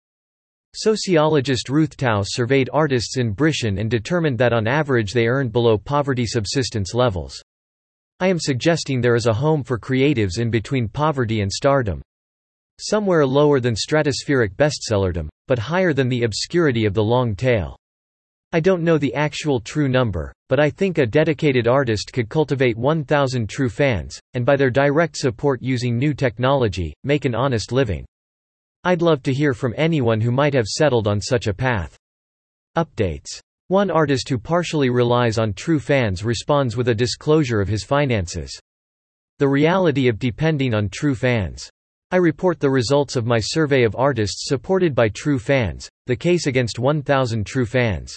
Sociologist 0.78 1.70
Ruth 1.70 1.96
Towse 1.96 2.34
surveyed 2.34 2.68
artists 2.70 3.16
in 3.16 3.32
Britain 3.32 3.78
and 3.78 3.90
determined 3.90 4.36
that 4.36 4.52
on 4.52 4.66
average 4.66 5.14
they 5.14 5.26
earned 5.26 5.50
below 5.50 5.78
poverty 5.78 6.26
subsistence 6.26 6.92
levels. 6.92 7.40
I 8.20 8.28
am 8.28 8.38
suggesting 8.38 9.00
there 9.00 9.14
is 9.14 9.24
a 9.24 9.32
home 9.32 9.64
for 9.64 9.78
creatives 9.78 10.38
in 10.38 10.50
between 10.50 10.86
poverty 10.86 11.40
and 11.40 11.50
stardom. 11.50 12.02
Somewhere 12.78 13.24
lower 13.24 13.58
than 13.58 13.74
stratospheric 13.74 14.54
bestsellerdom, 14.56 15.30
but 15.48 15.58
higher 15.58 15.94
than 15.94 16.10
the 16.10 16.24
obscurity 16.24 16.84
of 16.84 16.92
the 16.92 17.02
long 17.02 17.34
tail. 17.34 17.74
I 18.52 18.60
don't 18.60 18.84
know 18.84 18.98
the 18.98 19.14
actual 19.14 19.60
true 19.60 19.88
number, 19.88 20.30
but 20.50 20.60
I 20.60 20.68
think 20.68 20.98
a 20.98 21.06
dedicated 21.06 21.66
artist 21.66 22.12
could 22.12 22.28
cultivate 22.28 22.76
1,000 22.76 23.48
true 23.48 23.70
fans, 23.70 24.20
and 24.34 24.44
by 24.44 24.56
their 24.56 24.68
direct 24.68 25.16
support 25.16 25.62
using 25.62 25.96
new 25.96 26.12
technology, 26.12 26.92
make 27.02 27.24
an 27.24 27.34
honest 27.34 27.72
living. 27.72 28.04
I'd 28.86 29.02
love 29.02 29.20
to 29.24 29.34
hear 29.34 29.52
from 29.52 29.74
anyone 29.76 30.20
who 30.20 30.30
might 30.30 30.54
have 30.54 30.68
settled 30.68 31.08
on 31.08 31.20
such 31.20 31.48
a 31.48 31.52
path. 31.52 31.96
Updates. 32.76 33.40
One 33.66 33.90
artist 33.90 34.28
who 34.28 34.38
partially 34.38 34.90
relies 34.90 35.38
on 35.38 35.54
true 35.54 35.80
fans 35.80 36.22
responds 36.22 36.76
with 36.76 36.86
a 36.86 36.94
disclosure 36.94 37.60
of 37.60 37.66
his 37.66 37.82
finances. 37.82 38.56
The 39.40 39.48
reality 39.48 40.06
of 40.06 40.20
depending 40.20 40.72
on 40.72 40.88
true 40.88 41.16
fans. 41.16 41.68
I 42.12 42.18
report 42.18 42.60
the 42.60 42.70
results 42.70 43.16
of 43.16 43.26
my 43.26 43.40
survey 43.40 43.82
of 43.82 43.96
artists 43.96 44.46
supported 44.46 44.94
by 44.94 45.08
true 45.08 45.40
fans, 45.40 45.88
the 46.06 46.14
case 46.14 46.46
against 46.46 46.78
1,000 46.78 47.44
true 47.44 47.66
fans. 47.66 48.16